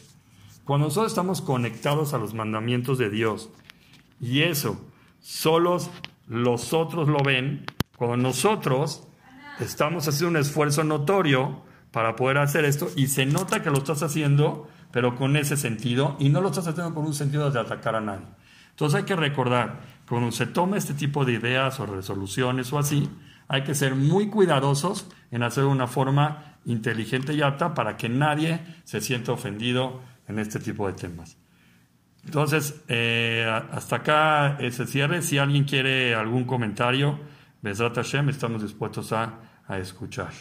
[0.65, 3.51] Cuando nosotros estamos conectados a los mandamientos de Dios,
[4.21, 4.81] y eso,
[5.21, 5.91] solos
[6.27, 9.07] los otros lo ven, cuando nosotros
[9.61, 14.03] estamos haciendo un esfuerzo notorio para poder hacer esto y se nota que lo estás
[14.03, 17.95] haciendo, pero con ese sentido, y no lo estás haciendo con un sentido de atacar
[17.97, 18.27] a nadie.
[18.71, 23.09] Entonces hay que recordar, cuando se toma este tipo de ideas o resoluciones o así,
[23.49, 28.61] hay que ser muy cuidadosos en hacer una forma inteligente y apta para que nadie
[28.85, 31.37] se sienta ofendido en este tipo de temas.
[32.25, 35.23] Entonces, eh, hasta acá ese cierre.
[35.23, 37.21] Si alguien quiere algún comentario,
[37.61, 40.33] Besrat Hashem, estamos dispuestos a, a escuchar.